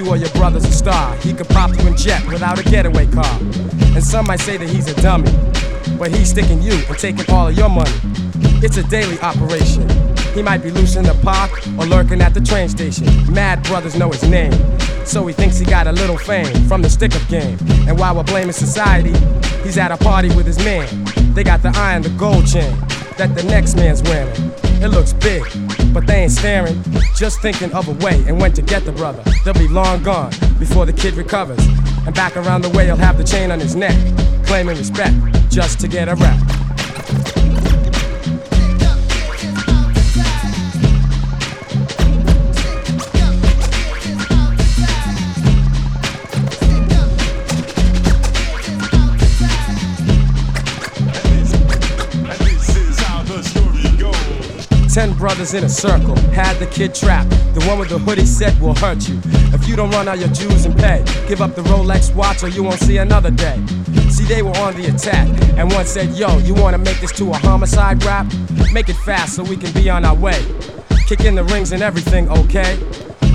[0.08, 3.40] or your brother's a star, he could pop you in jet without a getaway car.
[3.96, 5.32] And some might say that he's a dummy,
[5.98, 7.92] but he's sticking you and taking all of your money.
[8.64, 9.88] It's a daily operation.
[10.34, 13.06] He might be loose in the park or lurking at the train station.
[13.34, 14.54] Mad brothers know his name,
[15.06, 17.58] so he thinks he got a little fame from the stick up game.
[17.88, 19.14] And while we're blaming society,
[19.64, 20.88] he's at a party with his man.
[21.34, 22.78] They got the eye and the gold chain
[23.18, 24.54] that the next man's wearing.
[24.80, 25.44] It looks big,
[25.92, 26.80] but they ain't staring,
[27.18, 29.24] just thinking of a way and when to get the brother.
[29.44, 31.60] They'll be long gone before the kid recovers.
[32.06, 33.96] And back around the way, he'll have the chain on his neck,
[34.46, 35.16] claiming respect
[35.50, 36.47] just to get a rap.
[54.98, 57.30] Ten brothers in a circle, had the kid trapped.
[57.54, 59.22] The one with the hoodie said will hurt you.
[59.54, 62.48] If you don't run out your dues and pay, give up the Rolex watch or
[62.48, 63.64] you won't see another day.
[64.10, 67.30] See, they were on the attack, and one said, Yo, you wanna make this to
[67.30, 68.26] a homicide rap?
[68.74, 70.44] Make it fast so we can be on our way.
[71.06, 72.78] Kick in the rings and everything, okay?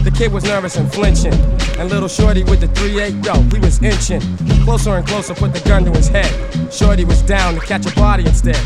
[0.03, 1.35] The kid was nervous and flinching.
[1.79, 4.21] And little Shorty with the 3-8, yo, he was inching.
[4.65, 6.75] Closer and closer, put the gun to his head.
[6.75, 8.59] Shorty was down to catch a body instead.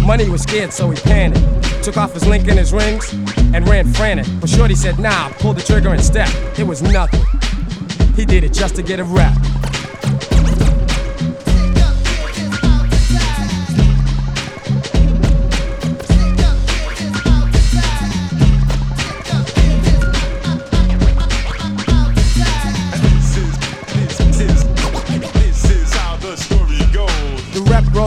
[0.00, 1.69] Money was scared, so he panicked.
[1.82, 3.12] Took off his link and his rings
[3.54, 4.26] and ran frantic.
[4.40, 6.28] But Shorty said, nah, pull the trigger and step.
[6.58, 7.22] It was nothing.
[8.14, 9.34] He did it just to get a rap.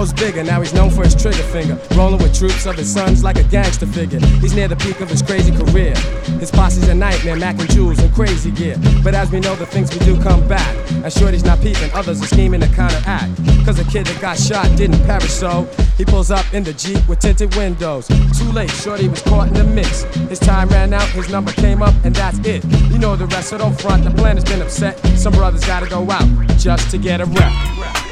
[0.04, 1.80] Grows bigger, now he's known for his trigger finger.
[1.96, 4.20] Rolling with troops of his sons like a gangster figure.
[4.42, 5.96] He's near the peak of his crazy career.
[6.42, 8.76] His posse's a nightmare, Mac and Jules and crazy gear.
[9.02, 10.76] But as we know, the things we do come back.
[10.92, 13.38] And Shorty's not peeping, others are scheming to counteract.
[13.66, 17.08] Cause the kid that got shot didn't perish, so he pulls up in the Jeep
[17.08, 18.08] with tinted windows.
[18.08, 20.04] Too late, Shorty was caught in the mix.
[20.28, 22.66] His time ran out, his number came up, and that's it.
[22.92, 24.04] You know the rest, so don't front.
[24.04, 25.00] The plan has been upset.
[25.18, 26.28] Some brothers gotta go out
[26.58, 28.03] just to get a rep.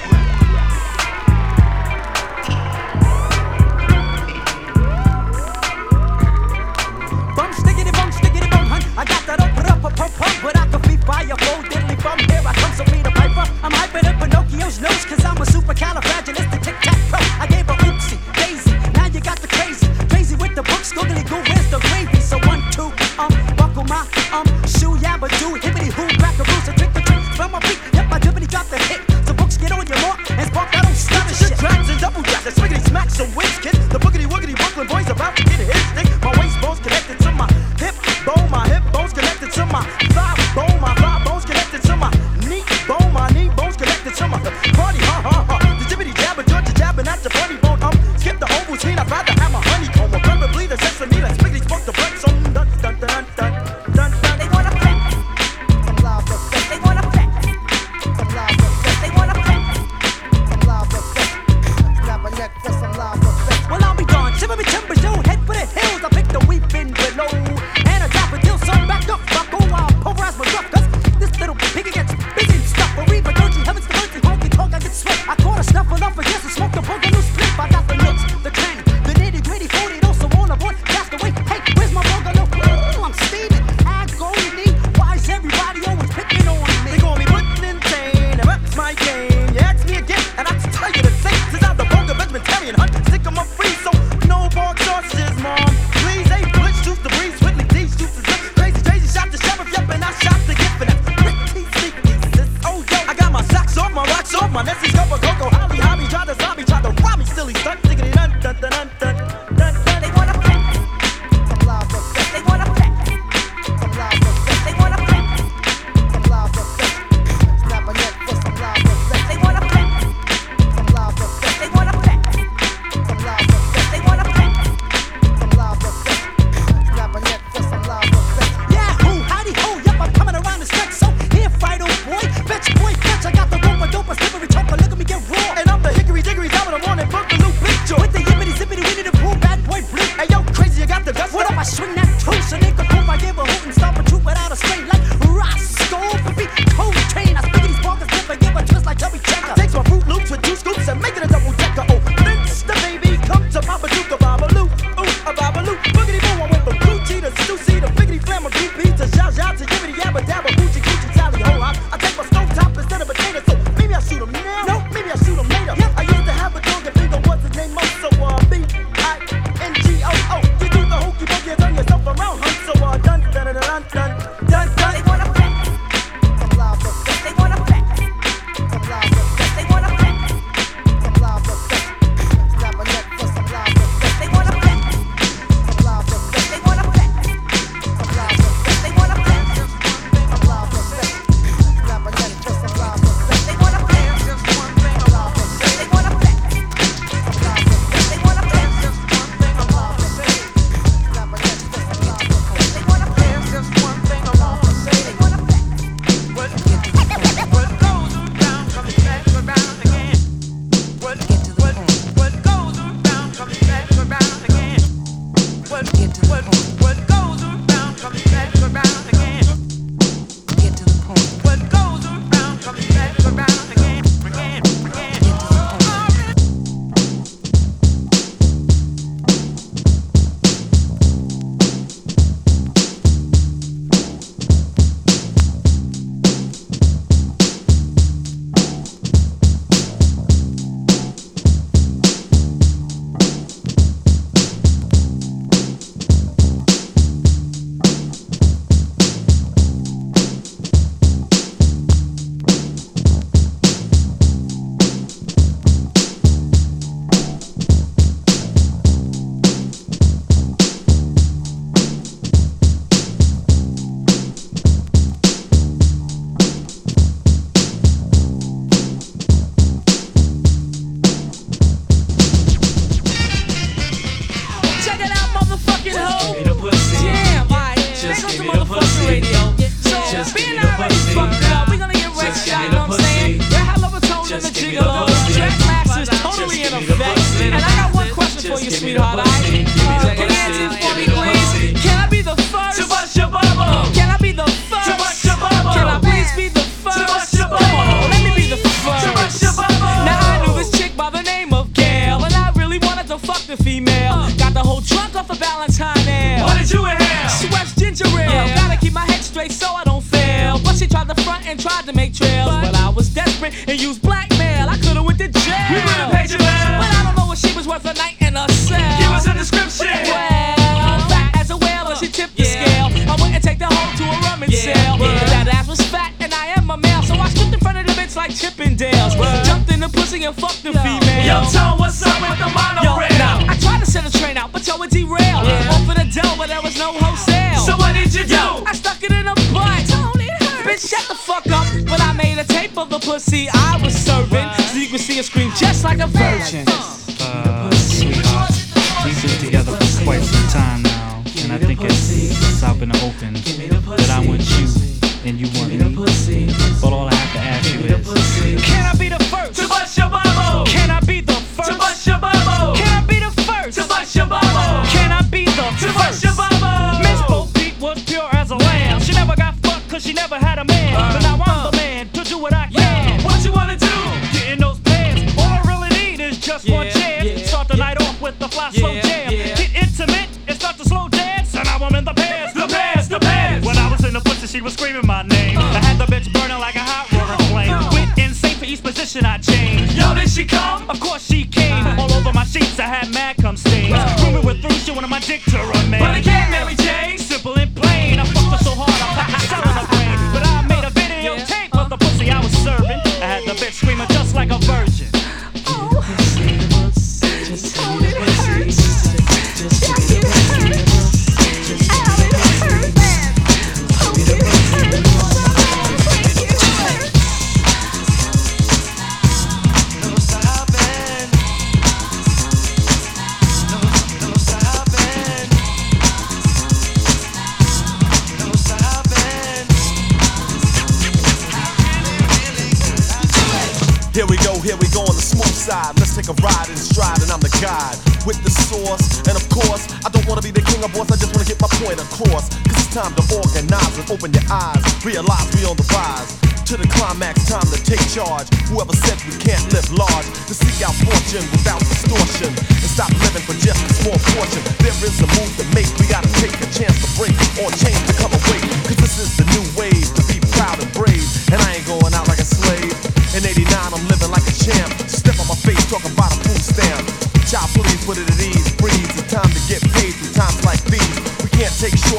[442.91, 444.83] time to organize and open your eyes.
[445.07, 446.35] Realize we on the rise.
[446.67, 448.51] To the climax, time to take charge.
[448.67, 453.43] Whoever said we can't live large, to seek out fortune without distortion, and stop living
[453.47, 454.63] for just a small fortune.
[454.83, 457.99] There is a move to make, we gotta take a chance to break or change
[458.11, 458.59] to come away.
[458.83, 462.11] Cause this is the new wave to be proud and brave, and I ain't going
[462.11, 462.91] out like a slave.
[463.31, 464.91] In 89, I'm living like a champ.
[465.07, 467.07] Step on my face, talking about a food stamp.
[467.47, 468.60] Child, please put it at ease.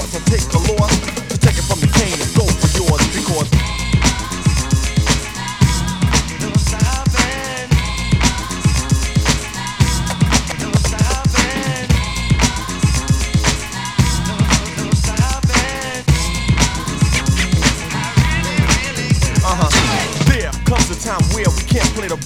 [0.00, 1.31] to take the galore.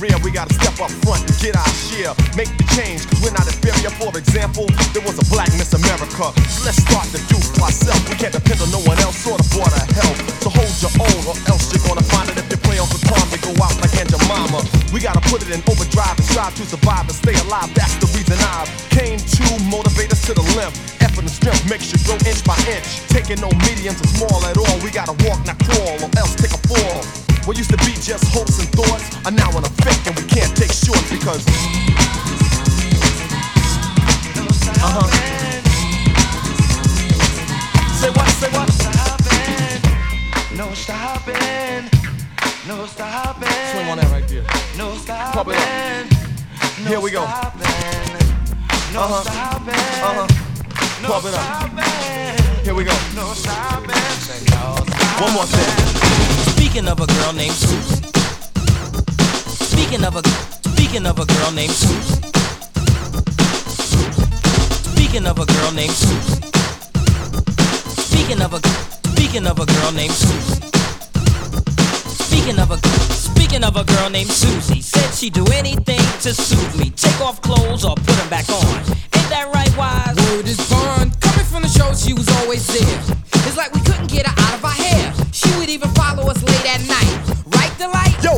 [0.01, 2.13] rear, we gotta step up front and get our share.
[2.37, 3.93] Make the change, we're not inferior.
[3.97, 6.33] For example, there was a black Miss America.
[6.65, 8.05] Let's start to do for ourselves.
[8.09, 10.17] We can't depend on no one else or the border help.
[10.45, 13.01] So hold your own, or else you're gonna find it if you play on the
[13.09, 14.61] palm to go out like Angel mama.
[14.93, 17.73] We gotta put it in overdrive and strive to survive and stay alive.
[17.73, 20.73] That's the reason I came to motivate us to the limb.
[21.01, 23.07] Effort and strength makes you grow inch by inch.
[23.09, 24.77] Taking no mediums or small at all.
[24.85, 27.26] We gotta walk, not crawl, or else take a fall.
[27.47, 30.51] What used to be just hopes and thoughts are now in effect, and we can't
[30.57, 31.47] take shorts because.
[34.83, 35.07] Uh huh.
[37.95, 38.29] Say what?
[38.35, 38.69] Say what?
[38.69, 41.89] Stopping No stopping,
[42.67, 43.49] no stopping.
[43.71, 44.43] Swing on that right there.
[44.77, 45.33] No stopping.
[45.33, 46.89] Pump it up.
[46.89, 47.23] Here we go.
[47.23, 49.23] No Uh-huh.
[50.03, 50.27] Uh huh.
[51.07, 52.65] Pump it up.
[52.65, 52.93] Here we go.
[53.15, 53.95] No stopping.
[55.23, 55.96] One more thing.
[56.77, 58.05] Speaking of a girl named Susie.
[59.65, 62.21] Speaking of a speaking of a girl named Susie.
[64.93, 66.43] Speaking of a girl named Susie.
[67.97, 68.61] Speaking of a
[69.09, 70.61] speaking of a girl named Susie.
[72.29, 72.77] Speaking of a
[73.09, 76.91] speaking of a girl named Susie, said she'd do anything to soothe me.
[76.91, 78.77] Take off clothes or put them back on.
[79.17, 80.15] Ain't that right, wise?
[80.29, 81.19] Word is bond.
[81.23, 83.16] Coming from the show, she was always there.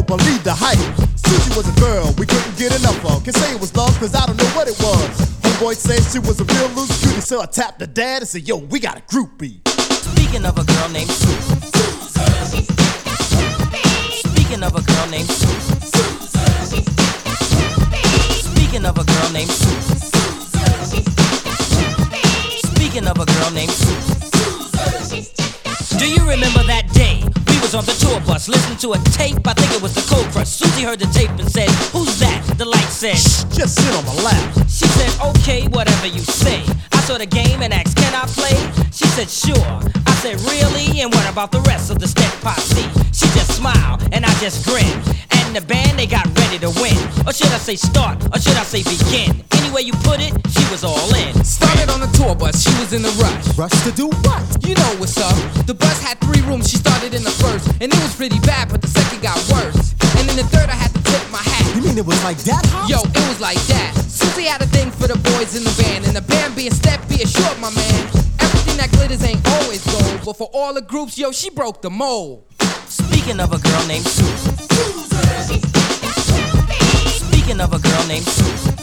[0.08, 0.80] Believe the hype.
[1.20, 3.22] Susie was a girl we couldn't get enough of.
[3.22, 5.12] Can say it was love, cause I don't know what it was.
[5.44, 8.48] Homeboy said she was a real loose cutie, so I tapped the dad and said,
[8.48, 9.60] Yo, we got a groupie.
[9.68, 11.60] Speaking of a girl named Susie.
[14.24, 15.76] Speaking of a girl named Susie.
[18.48, 20.08] Speaking of a girl named Susie.
[22.72, 24.18] Speaking of a girl named Susie.
[25.98, 27.22] Do you remember that day?
[27.68, 29.46] Was on the tour bus listening to a tape.
[29.46, 30.48] I think it was the Cold Crush.
[30.48, 32.40] Susie heard the tape and said, Who's that?
[32.56, 34.54] Delite said, Shh, just sit on my lap.
[34.64, 36.64] She said, Okay, whatever you say.
[36.92, 38.56] I saw the game and asked, Can I play?
[38.88, 39.68] She said, Sure.
[40.08, 41.02] I said, Really?
[41.02, 42.88] And what about the rest of the Stet posse?
[43.12, 45.04] She just smiled and I just grinned.
[45.36, 46.96] And the band, they got ready to win.
[47.28, 48.24] Or should I say start?
[48.32, 49.44] Or should I say begin?
[49.52, 51.36] Any way you put it, she was all in.
[51.44, 53.44] Started on the tour bus, she was in a rush.
[53.52, 54.40] Rush to do what?
[54.64, 55.36] You know what's up.
[55.68, 57.68] The bus had three rooms, she started in the first.
[57.84, 59.92] And it was pretty bad, but the second got worse.
[60.16, 61.68] And in the third, I had to tip my hat.
[61.76, 62.64] You mean it was like that?
[62.88, 63.92] Yo, it was like that.
[64.08, 66.08] Susie had a thing for the boys in the band.
[66.08, 68.08] And the band being Stet, be assured, my man.
[68.40, 70.24] Everything that glitters ain't always gold.
[70.24, 72.48] But for all the groups, yo, she broke the mold.
[72.88, 74.68] Speaking of a girl named Susie.
[77.48, 78.76] Speaking of a girl named Susie.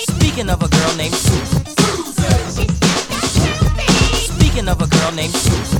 [0.00, 1.60] Speaking of a girl named Susie.
[4.24, 5.76] Speaking of a girl named Susie.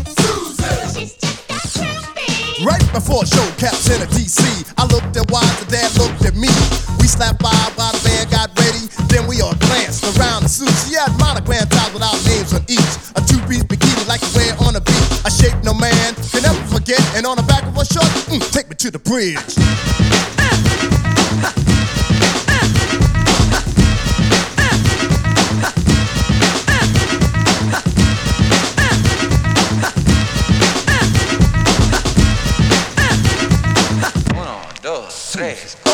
[2.63, 6.37] Right before show caps in a DC, I looked at Wise, the dad looked at
[6.37, 6.53] me.
[7.01, 8.93] We slapped by while the band got ready.
[9.09, 10.69] Then we all glanced around the suit.
[10.85, 12.93] She had monogram ties with our names on each.
[13.17, 15.25] A two-piece bikini like you wear on a beach.
[15.25, 17.17] A shape no man can ever forget.
[17.17, 19.37] And on the back of her shirt, mm, take me to the bridge.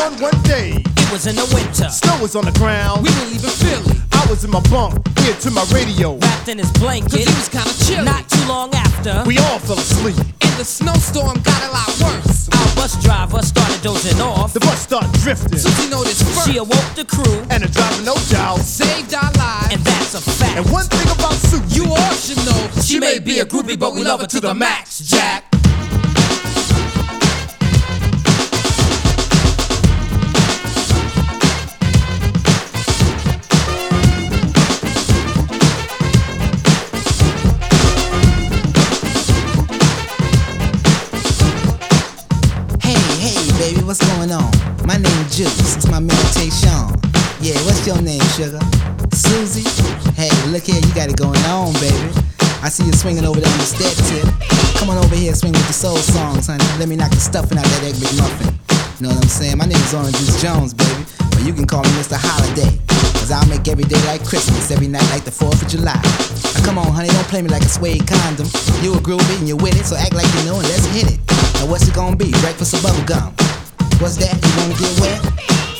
[0.03, 1.89] On one day, it was in the winter.
[1.89, 3.03] Snow was on the ground.
[3.03, 4.02] We were leaving Philly.
[4.23, 4.95] I was in my bunk,
[5.27, 6.15] ear to my radio.
[6.15, 7.11] Wrapped in his blanket.
[7.11, 8.05] Cause he was kinda chilly.
[8.05, 9.21] Not too long after.
[9.27, 10.15] We all fell asleep.
[10.15, 12.47] And the snowstorm got a lot worse.
[12.47, 14.53] Our bus driver started dozing off.
[14.53, 15.59] The bus started drifting.
[15.59, 16.47] so Susie noticed first.
[16.47, 17.43] She awoke the crew.
[17.49, 19.73] And the driver, no doubt, saved our lives.
[19.73, 20.55] And that's a fact.
[20.55, 22.81] And one thing about Sue, you all should know.
[22.81, 25.43] She, may be a groupie, but we love her to the max, Jack.
[48.33, 48.57] Sugar?
[49.13, 49.61] Susie?
[50.17, 52.09] Hey, look here, you got it going on, baby.
[52.65, 54.25] I see you swinging over there on the Stet tip.
[54.81, 56.65] Come on over here, swing with the soul songs, honey.
[56.81, 58.57] Let me knock the stuffing out that egg McMuffin.
[58.97, 59.61] You know what I'm saying?
[59.61, 61.05] My name is Oran Juice Jones, baby.
[61.29, 62.17] But you can call me Mr.
[62.17, 62.73] Holiday.
[63.21, 66.01] Cause I'll make every day like Christmas, every night like the 4th of July.
[66.57, 68.49] Now come on, honey, don't play me like a suede condom.
[68.81, 71.05] You a groovy and you're with it, so act like you know and let's hit
[71.05, 71.21] it.
[71.61, 72.33] Now what's it gonna be?
[72.41, 73.29] Breakfast or bubble gum?
[74.01, 74.33] What's that?
[74.41, 75.21] You wanna get wet?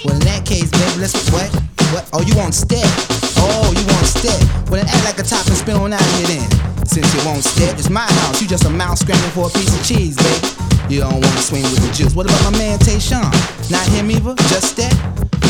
[0.06, 1.63] Well, in that case, baby, let's what?
[1.94, 2.10] What?
[2.10, 2.90] Oh, you want Stet?
[3.38, 4.42] Oh, you want Stet?
[4.66, 6.50] Well, then act like a top and spin on out here then.
[6.90, 8.42] Since you won't step, it's my house.
[8.42, 10.42] You just a mouse scrambling for a piece of cheese, baby.
[10.90, 12.16] You don't wanna swing with the juice.
[12.18, 13.30] What about my man Tayshawn?
[13.70, 14.34] Not him either?
[14.50, 14.90] Just that?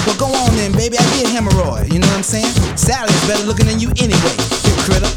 [0.03, 0.99] Well, go on then, baby.
[0.99, 1.87] I did hemorrhoid.
[1.93, 2.51] You know what I'm saying?
[2.75, 4.35] Sally's better looking than you anyway.
[4.67, 5.07] You critter.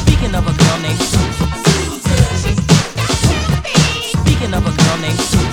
[0.00, 1.44] Speaking of a girl named Susie.
[4.16, 5.49] Speaking of a girl named of Susie.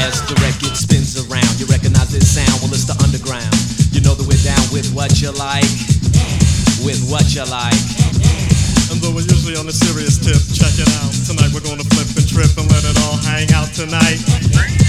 [0.00, 2.56] As the record spins around, you recognize this sound.
[2.64, 3.52] Well, it's the underground.
[3.92, 5.68] You know that we're down with what you like,
[6.80, 7.76] with what you like.
[8.90, 11.12] And though we're usually on a serious tip, check it out.
[11.28, 14.18] Tonight we're gonna flip and trip and let it all hang out tonight.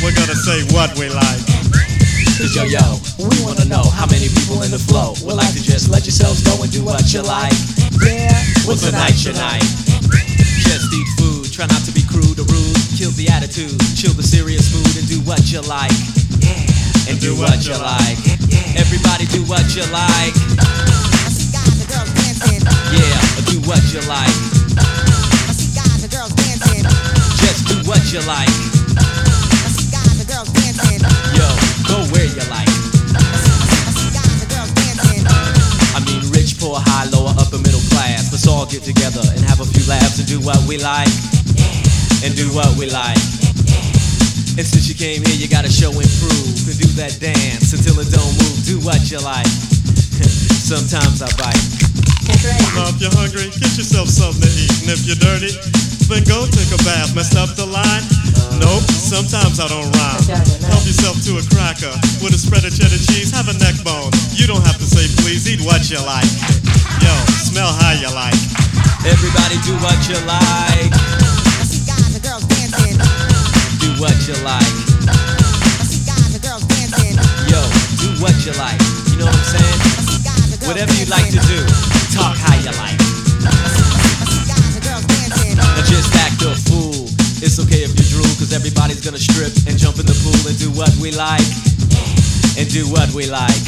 [0.02, 1.44] We're gonna say what we like.
[2.40, 2.82] Cause yo yo,
[3.22, 6.42] we wanna know how many people in the flow would like to just let yourselves
[6.42, 7.54] go and do what you like.
[8.02, 8.34] Yeah,
[8.66, 9.62] well tonight's your night.
[10.66, 12.78] Just eat food, try not to be crude or rude.
[12.98, 15.94] Kill the attitude, chill the serious mood, and do what you like.
[16.42, 16.58] Yeah.
[17.06, 18.18] And do what you like.
[18.50, 18.82] Yeah.
[18.82, 20.34] Everybody do what you like.
[20.34, 22.66] I see guys and girls dancing.
[22.66, 23.14] Yeah,
[23.46, 24.34] do what you like.
[25.46, 26.82] I see guys and girls dancing.
[27.38, 28.50] Just do what you like.
[28.50, 30.98] I see guys and girls dancing.
[31.38, 31.46] Yo,
[31.86, 32.74] go where you like.
[33.14, 35.30] I see guys, the girls dancing.
[35.30, 38.34] I mean, rich, poor, high, lower, upper, middle class.
[38.34, 41.12] Let's all get together and have a few laughs and do what we like.
[42.22, 43.18] And do what we like.
[44.54, 47.98] And since you came here, you gotta show and prove and do that dance until
[47.98, 48.58] it don't move.
[48.62, 49.50] Do what you like.
[50.70, 51.58] Sometimes I bite.
[52.78, 54.86] Now if you're hungry, get yourself something to eat.
[54.86, 55.50] And if you're dirty,
[56.06, 57.18] then go take a bath.
[57.18, 58.06] Messed up the line?
[58.62, 60.22] Nope, sometimes I don't rhyme.
[60.70, 61.90] Help yourself to a cracker
[62.22, 63.34] with a spread of cheddar cheese.
[63.34, 64.14] Have a neck bone.
[64.38, 66.30] You don't have to say please, eat what you like.
[67.02, 67.14] Yo,
[67.50, 68.38] smell how you like.
[69.10, 71.21] Everybody do what you like.
[74.02, 74.66] What you like.
[77.46, 77.62] Yo,
[78.02, 78.82] do what you like.
[79.14, 80.66] You know what I'm saying?
[80.66, 81.62] Whatever you like to do,
[82.10, 82.98] talk how you like.
[85.54, 87.06] Now just act a fool.
[87.46, 90.58] It's okay if you drool, cause everybody's gonna strip and jump in the pool and
[90.58, 91.46] do what we like.
[92.58, 93.62] And do what we like.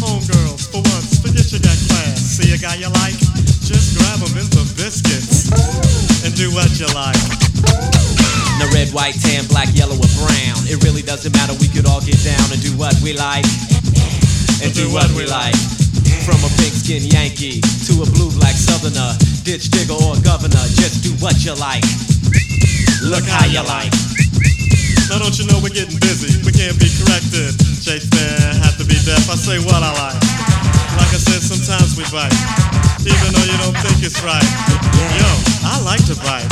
[0.00, 2.16] Homegirls, for once, forget you got class.
[2.16, 3.20] See a guy you like?
[3.60, 5.52] Just grab him in the biscuits.
[6.24, 8.07] And do what you like.
[8.58, 10.66] Now red, white, tan, black, yellow, or brown.
[10.66, 13.46] It really doesn't matter, we could all get down and do what we like.
[14.58, 15.54] And do what we like.
[16.26, 19.14] From a pink skin Yankee to a blue black southerner,
[19.46, 21.86] ditch digger or governor, just do what you like.
[23.06, 23.94] Look how you like.
[25.06, 26.34] Now don't you know we're getting busy?
[26.42, 27.54] We can't be corrected.
[27.80, 29.30] Shakespeare had to be deaf.
[29.30, 30.20] I say what I like.
[30.98, 32.34] Like I said, sometimes we bite,
[33.06, 34.42] even though you don't think it's right.
[35.14, 35.30] Yo,
[35.62, 36.50] I like to bite.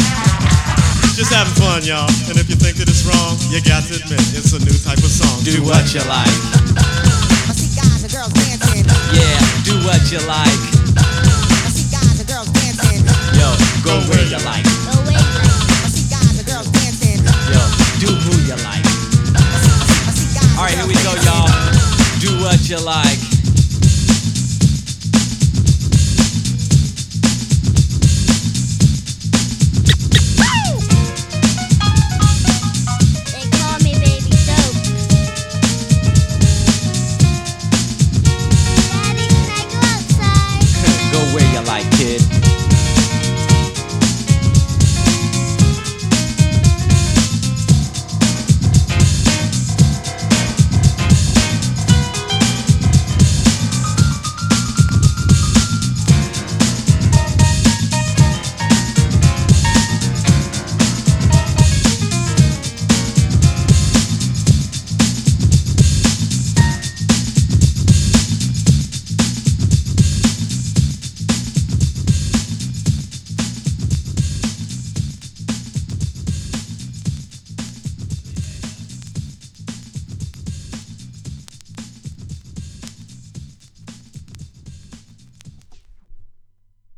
[1.16, 2.04] Just having fun, y'all.
[2.28, 5.00] And if you think that it's wrong, you got to admit it's a new type
[5.00, 5.40] of song.
[5.48, 6.28] Do what you like.
[7.72, 8.84] Guys and girls dancing.
[9.16, 10.60] Yeah, do what you like.
[11.88, 13.00] Guys and girls dancing.
[13.32, 13.48] Yo,
[13.80, 14.68] go where you like.
[16.12, 17.24] Guys and girls dancing.
[17.48, 17.64] Yo,
[17.96, 18.84] do who you like.
[20.60, 21.48] Alright, here we go, y'all.
[22.20, 23.35] Do what you like.